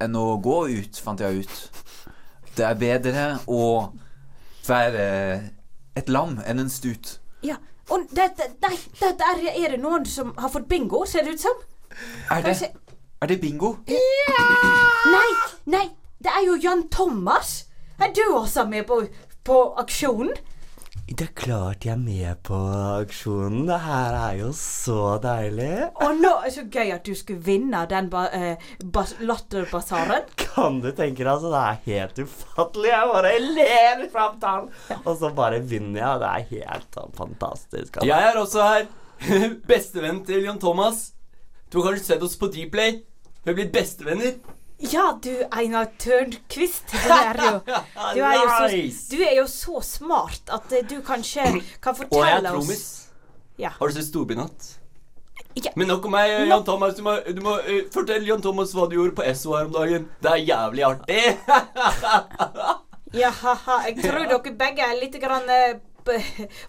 enn 0.04 0.16
å 0.16 0.36
gå 0.44 0.58
ut, 0.68 0.98
fant 1.00 1.20
jeg 1.20 1.44
ut. 1.44 1.84
Det 2.56 2.64
er 2.64 2.78
bedre 2.80 3.26
å 3.48 3.62
være 4.66 5.06
et 5.96 6.08
lam 6.12 6.38
enn 6.44 6.64
en 6.64 6.72
stut. 6.72 7.18
Ja, 7.44 7.56
og 7.92 8.08
dette, 8.16 8.50
nei, 8.64 8.74
dette 9.00 9.30
er, 9.32 9.44
er 9.52 9.76
det 9.76 9.80
noen 9.82 10.04
som 10.08 10.32
har 10.40 10.52
fått 10.52 10.68
bingo, 10.68 11.04
ser 11.08 11.24
det 11.24 11.36
ut 11.36 11.44
som? 11.44 11.62
Er 12.32 12.42
det, 12.44 12.56
er 13.22 13.30
det 13.30 13.38
bingo? 13.40 13.76
Nei, 13.88 15.28
nei, 15.72 15.86
det 16.20 16.32
er 16.32 16.44
jo 16.48 16.58
Jan 16.60 16.86
Thomas. 16.92 17.66
Er 18.00 18.12
du 18.12 18.24
også 18.34 18.66
med 18.68 18.84
på, 18.88 19.00
på 19.46 19.60
aksjonen? 19.80 20.34
Det 21.06 21.22
er 21.22 21.34
klart 21.38 21.84
jeg 21.86 21.92
er 21.94 22.00
med 22.02 22.40
på 22.42 22.56
aksjonen. 22.58 23.68
Det 23.68 23.76
her 23.78 24.14
er 24.18 24.38
jo 24.40 24.48
så 24.58 25.14
deilig. 25.22 25.68
Og 26.02 26.16
nå 26.18 26.32
er 26.40 26.48
det 26.48 26.54
så 26.56 26.64
gøy 26.66 26.90
at 26.96 27.06
du 27.06 27.12
skulle 27.14 27.44
vinne 27.46 27.84
den 27.86 28.08
ba, 28.10 28.24
eh, 28.34 28.64
bas, 28.82 29.12
latterbasaren. 29.22 30.26
Kan 30.42 30.80
du 30.82 30.88
tenke 30.90 31.22
deg, 31.22 31.30
altså, 31.30 31.52
det 31.54 31.60
er 31.62 31.78
helt 31.86 32.18
ufattelig. 32.26 32.90
Jeg 32.90 33.12
bare 33.12 33.32
ler 33.44 34.02
i 34.02 34.10
framtalen. 34.10 34.72
og 35.04 35.12
så 35.20 35.30
bare 35.38 35.62
vinner 35.62 36.02
jeg. 36.02 36.24
Det 36.24 36.32
er 36.32 36.50
helt 36.56 36.98
sånn 36.98 37.14
fantastisk. 37.22 38.00
altså. 38.00 38.08
Jeg 38.10 38.32
er 38.32 38.42
også 38.42 38.66
her. 38.66 38.90
Bestevenn 39.70 40.24
til 40.26 40.42
Jon 40.48 40.58
Thomas. 40.58 41.12
Du 41.70 41.78
har 41.84 41.92
kanskje 41.92 42.16
sett 42.16 42.26
oss 42.26 42.34
på 42.40 42.50
Dplay. 42.50 42.98
Vi 43.44 43.52
har 43.52 43.54
blitt 43.54 43.74
bestevenner. 43.78 44.40
Ja, 44.78 45.18
du 45.22 45.30
Einar 45.56 45.86
Tørnquist. 45.98 46.90
Du 46.92 47.12
er 47.12 47.38
jo, 47.40 47.52
du 48.14 48.20
er 48.20 48.34
jo, 48.36 48.48
så, 48.52 48.80
du 49.16 49.22
er 49.24 49.34
jo 49.38 49.46
så 49.48 49.80
smart 49.80 50.50
at 50.52 50.72
eh, 50.76 50.82
du 50.84 50.98
kanskje 51.06 51.46
kan 51.84 51.96
fortelle 51.96 52.12
oss 52.12 52.18
Og 52.20 52.26
jeg 52.28 52.36
er 52.42 52.50
trommis. 52.50 52.82
Ja. 53.56 53.70
Har 53.78 53.88
du 53.88 53.96
sett 53.96 54.10
Storbynatt? 54.10 54.72
Ja. 55.56 55.70
Men 55.80 55.88
nok 55.88 56.04
om 56.04 56.12
meg, 56.12 56.28
Nok- 56.42 56.50
Jan 56.50 56.64
Thomas. 56.68 56.96
Du 56.98 57.02
må, 57.06 57.14
du 57.24 57.40
må 57.40 57.54
uh, 57.64 57.78
fortelle 57.94 58.28
Jan 58.28 58.42
Thomas 58.44 58.74
hva 58.76 58.84
du 58.92 58.98
gjorde 58.98 59.16
på 59.16 59.24
SO 59.32 59.54
her 59.56 59.70
om 59.70 59.72
dagen. 59.72 60.10
Det 60.20 60.34
er 60.34 60.44
jævlig 60.44 60.84
artig. 60.90 61.22
Ja, 63.16 63.30
haha. 63.32 63.76
Jeg 63.86 64.02
tror 64.02 64.26
dere 64.28 64.50
begge 64.58 64.82
er 64.84 64.96
litt 64.98 65.14
grann 65.22 65.46
eh, 65.48 65.76
p- 65.78 65.95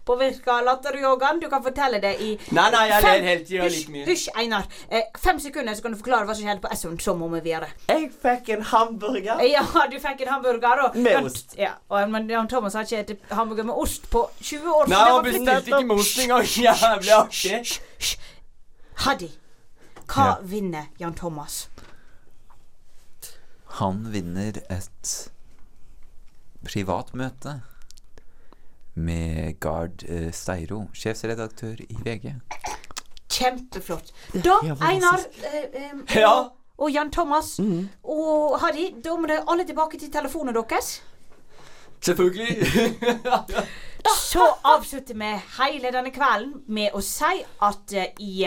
påvirka 0.06 0.52
av 0.58 0.66
latteryogaen. 0.66 1.40
Du 1.40 1.48
kan 1.50 1.64
fortelle 1.64 2.00
det 2.04 2.14
i 2.22 2.30
Nei, 2.52 2.66
nei, 2.72 2.84
jeg 2.90 3.02
fem- 3.04 3.14
ler 3.22 3.28
helt. 3.30 3.50
like 3.50 3.92
mye. 3.92 4.06
Hysj, 4.06 4.28
Einar. 4.36 4.66
Eh, 4.90 5.02
fem 5.24 5.40
sekunder, 5.40 5.74
så 5.78 5.82
kan 5.86 5.92
du 5.94 5.98
forklare 5.98 6.26
hva 6.26 6.36
som 6.36 6.44
skjedde 6.46 6.62
på 6.66 6.72
Essoen. 6.74 7.00
Så 7.00 7.16
må 7.18 7.28
vi 7.34 7.40
videre. 7.50 7.68
Jeg 7.90 8.12
fikk 8.22 8.50
en 8.58 8.62
hamburger. 8.72 9.42
Ja, 9.48 9.64
du 9.92 9.98
fikk 10.00 10.22
en 10.22 10.28
hamburger. 10.34 10.84
Og, 10.88 10.96
Med 10.98 11.12
Jan- 11.14 11.26
ost. 11.26 11.56
Ja, 11.58 11.72
og, 11.90 12.10
men 12.10 12.30
Jan 12.30 12.48
Thomas 12.48 12.74
har 12.74 12.84
ikke 12.84 13.04
spist 13.16 13.32
hamburger 13.32 13.64
med 13.64 13.76
ost 13.76 14.10
på 14.10 14.30
20 14.42 14.74
år. 14.82 14.88
Nei, 14.88 14.98
han 15.12 15.24
bestilte 15.24 15.58
ikke 15.66 15.86
med 15.88 15.98
ost 16.00 16.20
engang. 16.20 16.44
Jævlig 16.68 17.12
artig. 17.12 17.82
Haddy, 19.08 19.30
hva 20.08 20.26
Ja. 20.26 20.36
vinner 20.42 20.86
Jan 21.00 21.14
Thomas? 21.14 21.68
Han 23.78 24.08
vinner 24.12 24.58
et 24.74 25.30
privat 26.66 27.12
møte 27.14 27.60
med 28.98 29.60
Gard 29.64 30.04
eh, 30.10 30.32
Steiro, 30.34 30.88
sjefsredaktør 30.94 31.76
i 31.86 31.98
VG. 32.06 32.34
Kjempeflott. 33.30 34.12
Da, 34.34 34.58
Ja, 34.66 34.76
Einar 34.90 35.20
eh, 35.44 35.68
eh, 35.74 35.92
og, 36.02 36.16
Ja. 36.16 36.32
og 36.78 36.92
Jan 36.94 37.12
Thomas 37.12 37.60
Mhm. 37.60 37.90
og 38.04 38.60
Harry, 38.62 38.90
da 39.04 39.16
må 39.16 39.28
dere 39.28 39.44
alle 39.48 39.66
tilbake 39.66 40.00
til 40.00 40.12
telefonen 40.12 40.54
deres. 40.56 41.02
Selvfølgelig. 42.02 42.58
Så 44.30 44.44
avslutter 44.64 45.14
vi 45.18 45.32
hele 45.58 45.92
denne 45.92 46.12
kvelden 46.14 46.62
med 46.68 46.94
å 46.96 47.02
si 47.04 47.42
at 47.66 47.94
eh, 47.94 48.12
i 48.20 48.46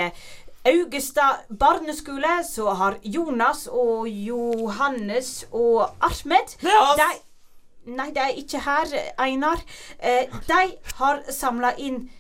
Augestad 0.71 1.47
barneskole 1.59 2.39
så 2.45 2.75
har 2.77 2.97
Jonas 3.03 3.67
og 3.73 4.09
Johannes 4.09 5.45
og 5.53 5.91
Ahmed 6.05 6.55
er 6.63 6.97
de, 7.01 7.09
Nei, 7.87 8.11
de 8.12 8.21
er 8.21 8.37
ikke 8.37 8.61
her, 8.64 8.93
Einar. 9.19 9.62
Eh, 9.99 10.29
de 10.49 10.61
har 11.01 11.23
samla 11.33 11.73
inn 11.81 12.11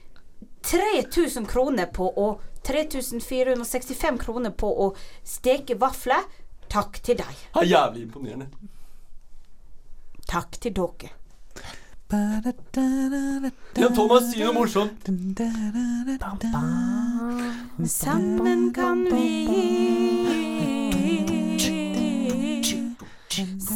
3000 0.62 1.46
kroner 1.48 1.86
på 1.92 2.08
å 2.16 2.30
3465 2.66 4.18
kroner 4.20 4.50
på 4.50 4.68
å 4.86 4.90
steke 5.24 5.76
vafler. 5.80 6.26
Takk 6.70 7.00
til 7.02 7.18
deg. 7.18 7.46
Er 7.56 7.66
jævlig 7.66 8.06
imponerende. 8.06 8.50
Takk 10.30 10.60
til 10.62 10.76
dere. 10.76 11.16
Ja, 13.78 13.88
Thomas, 13.94 14.32
si 14.32 14.42
noe 14.42 14.54
morsomt. 14.54 15.06
Sammen 17.86 18.72
kan 18.74 19.04
vi 19.06 19.26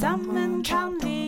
Sammen 0.01 0.65
kan 0.67 0.99
vi 1.03 1.24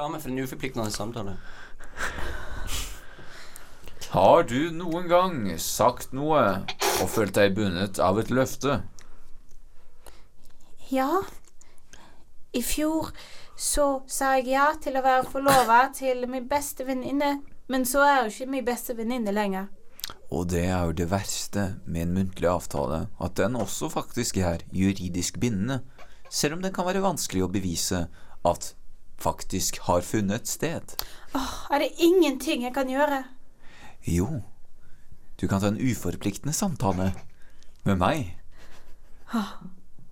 Reklame 0.00 0.20
for 0.20 0.30
en 0.30 0.38
uforpliktende 0.38 0.90
samtale. 0.90 1.32
Har 4.08 4.42
du 4.48 4.70
noen 4.72 5.10
gang 5.10 5.34
sagt 5.60 6.14
noe 6.16 6.40
og 7.02 7.10
følt 7.12 7.34
deg 7.36 7.52
bundet 7.58 8.00
av 8.00 8.16
et 8.22 8.32
løfte? 8.32 8.78
Ja. 10.88 11.20
I 12.56 12.62
fjor 12.64 13.12
så 13.60 14.00
sa 14.08 14.30
jeg 14.38 14.54
ja 14.54 14.70
til 14.80 14.96
å 14.96 15.04
være 15.04 15.28
forlova 15.28 15.82
til 15.92 16.24
min 16.32 16.48
beste 16.48 16.88
venninne. 16.88 17.42
Men 17.68 17.84
så 17.84 18.00
er 18.00 18.22
hun 18.22 18.32
ikke 18.32 18.50
min 18.56 18.66
beste 18.72 18.96
venninne 18.96 19.36
lenger. 19.36 19.68
Og 20.32 20.48
det 20.48 20.64
er 20.64 20.80
jo 20.80 20.96
det 20.96 21.10
verste 21.12 21.74
med 21.84 22.06
en 22.06 22.16
muntlig 22.22 22.48
avtale, 22.48 23.04
at 23.20 23.36
den 23.36 23.52
også 23.52 23.92
faktisk 23.92 24.40
er 24.40 24.64
juridisk 24.72 25.36
bindende. 25.44 25.82
Selv 26.32 26.56
om 26.56 26.64
den 26.64 26.72
kan 26.72 26.88
være 26.88 27.04
vanskelig 27.04 27.44
å 27.44 27.52
bevise 27.52 28.06
at 28.48 28.72
faktisk 29.22 29.78
har 29.86 30.00
funnet 30.00 30.46
sted. 30.46 30.82
Åh, 31.34 31.66
Er 31.70 31.78
det 31.78 31.90
ingenting 31.98 32.62
jeg 32.62 32.74
kan 32.74 32.88
gjøre? 32.88 33.24
Jo, 34.04 34.42
du 35.40 35.48
kan 35.48 35.60
ta 35.60 35.66
en 35.68 35.80
uforpliktende 35.80 36.52
samtale 36.56 37.12
med 37.84 37.98
meg. 38.00 38.36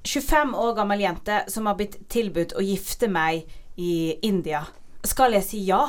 25 0.06 0.54
år 0.54 0.74
gammel 0.78 1.02
jente 1.02 1.42
som 1.52 1.66
har 1.68 1.76
blitt 1.78 1.98
tilbudt 2.12 2.54
å 2.56 2.64
gifte 2.64 3.08
meg 3.10 3.46
i 3.76 4.16
India. 4.26 4.64
Skal 5.06 5.36
jeg 5.36 5.46
si 5.46 5.62
ja? 5.66 5.82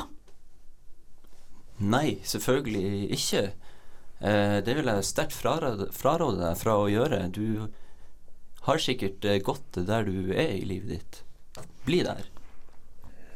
Nei, 1.78 2.18
selvfølgelig 2.26 3.12
ikke. 3.14 3.44
Eh, 4.18 4.58
det 4.66 4.74
vil 4.74 4.90
jeg 4.90 5.06
sterkt 5.06 5.36
fraråde, 5.36 5.90
fraråde 5.94 6.42
deg 6.42 6.58
fra 6.58 6.74
å 6.80 6.88
gjøre. 6.90 7.20
Du 7.30 7.68
har 8.66 8.82
sikkert 8.82 9.22
gått 9.22 9.46
godt 9.46 9.86
der 9.88 10.08
du 10.08 10.32
er 10.34 10.56
i 10.56 10.66
livet 10.66 10.98
ditt. 10.98 11.22
Bli 11.86 12.02
der. 12.06 12.26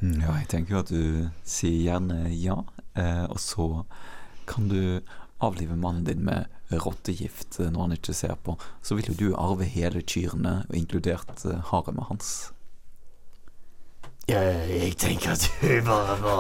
Mm, 0.02 0.18
Ja, 0.20 0.34
jeg 0.40 0.48
tenker 0.50 0.74
jo 0.74 0.82
at 0.82 0.90
du 0.90 1.30
sier 1.46 1.78
gjerne 1.86 2.26
ja, 2.34 2.58
eh, 2.98 3.24
og 3.30 3.38
så 3.38 3.84
kan 4.50 4.66
du 4.68 5.00
avlive 5.42 5.76
mannen 5.78 6.04
din 6.04 6.24
med 6.26 6.50
rottegift 6.80 7.60
eh, 7.60 7.70
når 7.72 7.86
han 7.86 7.96
ikke 7.98 8.16
ser 8.16 8.34
på. 8.44 8.56
Så 8.82 8.96
vil 8.98 9.12
jo 9.12 9.18
du 9.18 9.28
arve 9.36 9.68
hele 9.68 10.02
kyrne, 10.02 10.62
inkludert 10.72 11.44
eh, 11.44 11.60
haremet 11.72 12.08
hans. 12.08 12.32
Jeg, 14.28 14.94
tenker 15.02 15.34
at 15.34 15.48
du 15.60 15.80
bare 15.84 16.14
må 16.22 16.34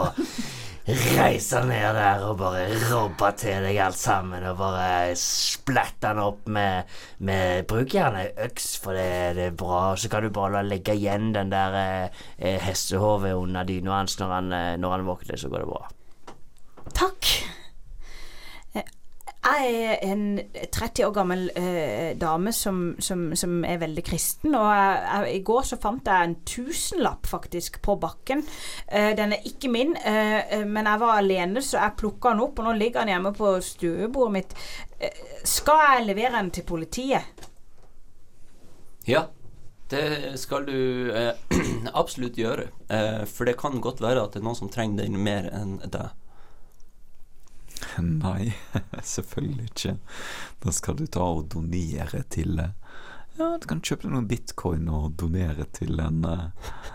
reise 1.16 1.60
ned 1.66 1.94
der 1.94 2.22
og 2.26 2.38
bare 2.40 2.64
robbe 2.90 3.28
til 3.38 3.62
deg 3.62 3.76
alt 3.84 3.98
sammen 3.98 4.42
og 4.50 4.56
bare 4.58 5.14
splatte 5.18 6.08
den 6.08 6.22
opp 6.22 6.48
med, 6.50 6.90
med 7.22 7.66
Bruk 7.70 7.94
gjerne 7.94 8.24
øks, 8.46 8.68
for 8.82 8.98
det, 8.98 9.34
det 9.38 9.44
er 9.50 9.58
bra. 9.58 9.94
Så 9.98 10.10
kan 10.10 10.22
du 10.26 10.30
bare 10.34 10.64
legge 10.66 10.96
igjen 10.98 11.30
den 11.36 11.52
der 11.54 11.78
eh, 12.38 12.58
hestehovet 12.62 13.34
under 13.38 13.66
dyna 13.68 14.00
hans 14.00 14.18
når 14.18 14.34
han, 14.36 14.52
eh, 14.52 14.72
når 14.82 14.96
han 14.96 15.06
våkner, 15.10 15.38
så 15.38 15.50
går 15.52 15.62
det 15.62 15.70
bra. 15.70 15.82
Takk. 16.98 17.30
Eh, 18.74 18.82
Jeg 19.42 19.51
er 19.66 20.04
en 20.06 20.24
30 20.72 21.06
år 21.06 21.14
gammel 21.16 21.44
eh, 21.58 22.12
dame 22.18 22.52
som, 22.56 22.80
som, 23.02 23.24
som 23.38 23.58
er 23.68 23.80
veldig 23.82 24.04
kristen, 24.06 24.54
og 24.58 24.68
jeg, 24.68 25.02
jeg, 25.06 25.34
i 25.38 25.42
går 25.46 25.66
så 25.68 25.78
fant 25.82 26.08
jeg 26.08 26.28
en 26.28 26.36
tusenlapp 26.48 27.28
faktisk 27.30 27.80
på 27.84 27.96
bakken. 28.02 28.44
Eh, 28.86 29.12
den 29.18 29.36
er 29.36 29.46
ikke 29.48 29.70
min, 29.72 29.94
eh, 29.96 30.62
men 30.66 30.88
jeg 30.90 31.02
var 31.04 31.20
alene, 31.20 31.62
så 31.64 31.80
jeg 31.80 31.98
plukka 32.02 32.32
den 32.34 32.46
opp, 32.46 32.58
og 32.58 32.68
nå 32.68 32.76
ligger 32.78 33.02
den 33.02 33.14
hjemme 33.14 33.34
på 33.36 33.54
stuebordet 33.64 34.36
mitt. 34.38 34.56
Eh, 34.98 35.22
skal 35.48 35.84
jeg 35.86 36.08
levere 36.10 36.36
den 36.38 36.50
til 36.54 36.66
politiet? 36.68 37.46
Ja, 39.08 39.26
det 39.92 40.38
skal 40.40 40.66
du 40.66 41.12
eh, 41.12 41.34
absolutt 42.00 42.38
gjøre. 42.38 42.68
Eh, 42.88 43.22
for 43.28 43.48
det 43.48 43.58
kan 43.60 43.80
godt 43.82 44.00
være 44.00 44.22
at 44.22 44.34
det 44.34 44.42
er 44.42 44.46
noen 44.46 44.58
som 44.58 44.70
trenger 44.72 45.04
den 45.04 45.18
mer 45.20 45.50
enn 45.52 45.78
deg. 45.84 46.12
Nei, 48.24 48.52
selvfølgelig 49.14 49.68
ikke. 49.70 49.96
Da 50.64 50.74
skal 50.74 50.98
du 50.98 51.06
ta 51.06 51.26
og 51.38 51.48
donere 51.52 52.24
til 52.32 52.58
eh, 52.62 52.74
Ja, 53.38 53.54
du 53.56 53.66
kan 53.68 53.80
kjøpe 53.80 54.06
deg 54.06 54.12
noen 54.14 54.28
bitcoin 54.28 54.90
og 54.92 55.14
donere 55.20 55.64
til 55.72 56.00
en 56.04 56.20
uh, 56.28 56.90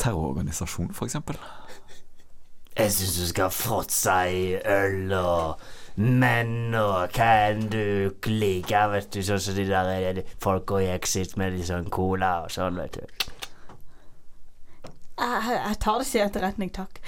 terrororganisasjon, 0.00 0.94
f.eks. 0.96 1.18
Jeg 2.78 2.94
syns 2.94 3.18
du 3.18 3.26
skal 3.28 3.52
fråtse 3.52 4.14
i 4.32 4.44
øl 4.56 5.12
og 5.18 5.60
menn 6.00 6.72
og 6.78 7.12
hva 7.12 7.28
enn 7.50 7.66
du 7.68 8.14
liker, 8.30 8.88
vet 8.94 9.10
du. 9.12 9.20
Sånn 9.26 9.42
som 9.42 9.58
de 9.58 9.66
der 9.68 9.90
eh, 9.98 10.22
folka 10.40 10.80
i 10.80 10.88
Exit 10.94 11.36
med 11.40 11.58
litt 11.58 11.68
sånn 11.68 11.90
cola 11.92 12.46
og 12.46 12.54
sånn, 12.54 12.80
vet 12.80 13.00
du. 13.00 13.26
Jeg, 15.20 15.56
jeg 15.58 15.80
tar 15.84 16.00
det 16.00 16.08
til 16.08 16.24
etterretning, 16.24 16.70
takk. 16.72 17.02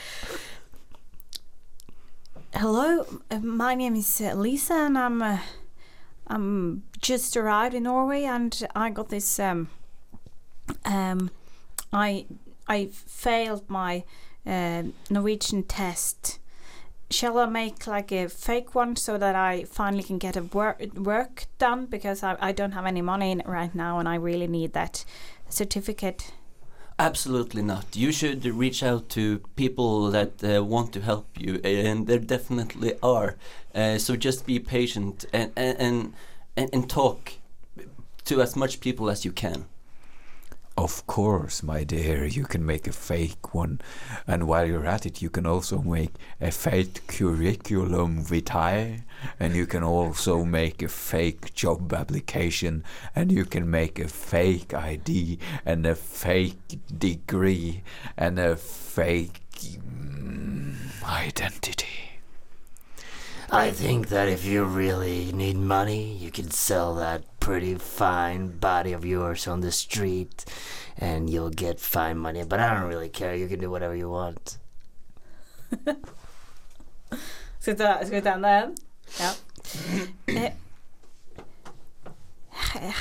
Hello, 2.62 3.05
my 3.40 3.75
name 3.75 3.96
is 3.96 4.20
uh, 4.20 4.35
Lisa, 4.37 4.75
and 4.75 4.96
I'm 4.96 5.20
uh, 5.20 5.38
I'm 6.29 6.85
just 7.01 7.37
arrived 7.37 7.75
in 7.75 7.83
Norway, 7.83 8.22
and 8.22 8.57
I 8.72 8.90
got 8.90 9.09
this 9.09 9.40
um 9.40 9.68
um 10.85 11.33
I 11.92 12.25
I 12.68 12.90
failed 12.92 13.68
my 13.68 14.05
uh, 14.46 14.85
Norwegian 15.11 15.64
test. 15.64 16.38
Shall 17.11 17.37
I 17.37 17.46
make 17.46 17.88
like 17.88 18.12
a 18.12 18.29
fake 18.29 18.77
one 18.77 18.94
so 18.94 19.18
that 19.18 19.35
I 19.35 19.64
finally 19.64 20.05
can 20.05 20.18
get 20.18 20.37
a 20.37 20.42
work 20.42 20.81
work 20.94 21.46
done 21.59 21.87
because 21.87 22.22
I, 22.22 22.37
I 22.38 22.53
don't 22.53 22.75
have 22.75 22.87
any 22.87 23.03
money 23.03 23.40
right 23.44 23.75
now, 23.75 23.98
and 23.98 24.09
I 24.09 24.14
really 24.14 24.46
need 24.46 24.72
that 24.75 25.05
certificate. 25.48 26.33
Absolutely 27.03 27.62
not. 27.62 27.97
You 27.97 28.12
should 28.12 28.45
reach 28.45 28.81
out 28.81 29.09
to 29.09 29.38
people 29.57 30.09
that 30.12 30.33
uh, 30.45 30.62
want 30.62 30.93
to 30.93 31.01
help 31.01 31.27
you, 31.37 31.61
and 31.65 32.07
there 32.07 32.21
definitely 32.21 32.95
are. 33.03 33.35
Uh, 33.75 33.99
so 33.99 34.15
just 34.15 34.47
be 34.47 34.61
patient 34.61 35.25
and 35.33 35.51
and, 35.57 35.77
and 35.81 36.12
and 36.57 36.71
and 36.73 36.88
talk 36.88 37.33
to 38.27 38.41
as 38.41 38.55
much 38.55 38.79
people 38.79 39.11
as 39.11 39.25
you 39.25 39.33
can. 39.33 39.65
Of 40.83 41.07
course, 41.07 41.62
my 41.62 41.85
dear, 41.85 42.25
you 42.25 42.42
can 42.42 42.66
make 42.66 42.88
a 42.88 42.92
fake 42.92 43.55
one. 43.55 43.81
And 44.27 44.49
while 44.49 44.66
you're 44.66 44.85
at 44.85 45.07
it, 45.07 45.23
you 45.23 45.31
can 45.31 45.47
also 45.47 45.81
make 45.81 46.12
a 46.40 46.51
fake 46.51 47.07
curriculum 47.07 48.25
vitae, 48.25 49.05
and 49.38 49.55
you 49.55 49.64
can 49.68 49.85
also 49.85 50.45
make 50.45 50.83
a 50.83 50.88
fake 50.88 51.55
job 51.55 51.92
application, 51.92 52.83
and 53.14 53.31
you 53.31 53.45
can 53.45 53.71
make 53.71 54.01
a 54.01 54.09
fake 54.09 54.75
ID, 54.75 55.38
and 55.64 55.87
a 55.87 55.95
fake 55.95 56.81
degree, 56.99 57.85
and 58.16 58.40
a 58.40 58.57
fake 58.57 59.40
mm, 59.55 60.75
identity. 61.05 62.12
I 63.55 63.71
think 63.71 64.09
that 64.09 64.29
if 64.29 64.47
you 64.47 64.65
really 64.65 65.31
need 65.31 65.57
money, 65.59 66.17
you 66.17 66.31
can 66.31 66.51
sell 66.51 66.95
that 66.95 67.23
pretty 67.38 67.75
fine 67.75 68.49
body 68.49 68.95
of 68.95 69.05
yours 69.05 69.47
on 69.47 69.61
the 69.61 69.71
street 69.71 70.47
and 70.97 71.29
you'll 71.29 71.51
get 71.51 71.79
fine 71.79 72.17
money. 72.17 72.45
But 72.45 72.61
I 72.61 72.73
don't 72.75 72.88
really 72.88 73.11
care. 73.11 73.35
You 73.35 73.49
can 73.49 73.61
do 73.61 73.71
whatever 73.71 73.95
you 73.95 74.09
want. 74.09 74.57
Skal 77.61 77.75
vi 77.75 77.79
ta, 77.79 77.99
skal 78.05 78.15
vi 78.15 78.21
ta 78.23 78.33
enda 78.35 78.49
en? 78.49 78.75
Ja. 79.21 79.33
Eh, 80.27 80.53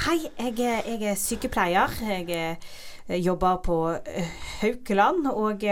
Hei, 0.05 0.29
jeg 0.37 0.59
jeg 0.59 1.03
er 1.03 1.15
sykepleier. 1.15 1.87
Jeg 2.01 2.57
eh, 3.07 3.25
jobber 3.25 3.55
på 3.63 3.89
eh, 4.05 4.27
Haukeland, 4.59 5.27
og 5.27 5.63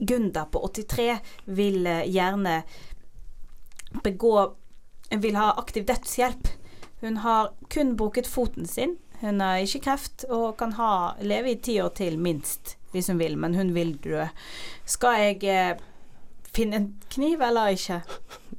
Gunda 0.00 0.44
på 0.44 0.68
83 0.74 1.18
vil 1.44 1.88
gjerne 2.06 2.62
begå 4.04 4.54
Vil 5.10 5.34
ha 5.34 5.48
aktiv 5.58 5.82
dødshjelp. 5.88 6.48
Hun 7.00 7.16
har 7.24 7.48
kun 7.68 7.96
brukket 7.98 8.28
foten 8.30 8.66
sin. 8.66 8.92
Hun 9.20 9.40
har 9.40 9.58
ikke 9.58 9.80
kreft 9.88 10.24
og 10.30 10.56
kan 10.60 10.76
ha, 10.78 11.16
leve 11.20 11.50
i 11.50 11.58
ti 11.58 11.80
år 11.82 11.90
til, 11.98 12.14
minst, 12.18 12.76
hvis 12.92 13.10
hun 13.10 13.18
vil, 13.18 13.34
men 13.36 13.56
hun 13.58 13.74
vil 13.74 13.96
dø. 14.04 14.28
Skal 14.86 15.18
jeg 15.18 15.42
eh, 15.50 15.82
finne 16.54 16.78
en 16.78 16.86
kniv 17.10 17.42
eller 17.42 17.74
ikke? 17.74 18.00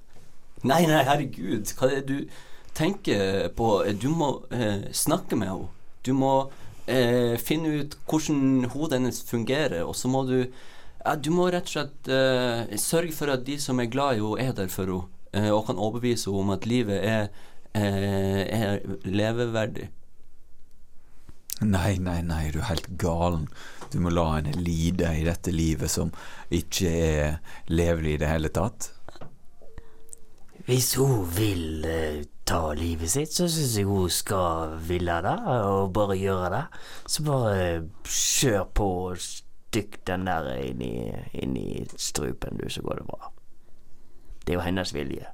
Nei, 0.70 0.84
nei, 0.86 1.02
herregud. 1.08 1.72
Hva 1.78 1.88
er 1.90 2.04
det 2.04 2.08
du 2.12 2.42
tenker 2.78 3.48
på? 3.58 3.70
Du 3.98 4.12
må 4.14 4.34
eh, 4.54 4.92
snakke 4.94 5.40
med 5.40 5.50
henne. 5.50 5.72
Du 6.06 6.12
må 6.18 6.34
eh, 6.86 7.40
finne 7.42 7.80
ut 7.82 7.98
hvordan 8.10 8.68
hodet 8.74 9.00
hennes 9.00 9.24
fungerer, 9.26 9.82
og 9.86 9.96
så 9.98 10.12
må 10.12 10.26
du 10.30 10.38
ja, 10.44 11.16
Du 11.18 11.32
må 11.34 11.48
rett 11.50 11.66
og 11.66 11.74
slett 11.74 12.12
eh, 12.14 12.78
sørge 12.78 13.16
for 13.18 13.34
at 13.34 13.46
de 13.48 13.58
som 13.62 13.82
er 13.82 13.90
glad 13.90 14.20
i 14.20 14.22
henne, 14.22 14.46
er 14.46 14.54
der 14.58 14.70
for 14.70 14.86
henne, 14.86 15.21
og 15.34 15.66
kan 15.70 15.80
overbevise 15.80 16.30
henne 16.30 16.44
om 16.44 16.54
at 16.56 16.66
livet 16.68 17.00
er, 17.08 17.28
eh, 17.74 18.42
er 18.52 18.80
leveverdig. 19.06 19.90
Nei, 21.62 21.98
nei, 22.02 22.22
nei, 22.26 22.50
du 22.50 22.58
er 22.60 22.72
helt 22.72 22.90
galen. 22.98 23.46
Du 23.94 24.00
må 24.02 24.10
la 24.10 24.26
henne 24.40 24.56
lide 24.58 25.12
i 25.14 25.26
dette 25.28 25.54
livet 25.54 25.92
som 25.94 26.10
ikke 26.50 26.90
er 26.90 27.38
levelig 27.70 28.16
i 28.16 28.22
det 28.24 28.32
hele 28.32 28.50
tatt. 28.50 28.90
Hvis 30.66 30.94
hun 30.98 31.26
vil 31.36 31.86
eh, 31.86 32.24
ta 32.46 32.72
livet 32.78 33.12
sitt, 33.14 33.34
så 33.34 33.48
syns 33.50 33.76
jeg 33.78 33.90
hun 33.90 34.10
skal 34.14 34.76
ville 34.88 35.20
det, 35.26 35.38
og 35.68 35.94
bare 35.94 36.18
gjøre 36.18 36.50
det. 36.56 36.64
Så 37.06 37.26
bare 37.26 37.68
kjør 38.08 38.66
på 38.78 38.90
og 39.12 39.22
stykk 39.22 40.02
den 40.08 40.26
der 40.30 40.50
inn 40.62 40.82
i, 40.86 40.96
inn 41.44 41.58
i 41.58 41.86
strupen, 41.96 42.58
du, 42.58 42.70
så 42.70 42.84
går 42.86 43.02
det 43.02 43.08
bra. 43.10 43.32
Det 44.48 44.50
er 44.50 44.54
jo 44.54 44.60
hennes 44.60 44.94
vilje. 44.94 45.26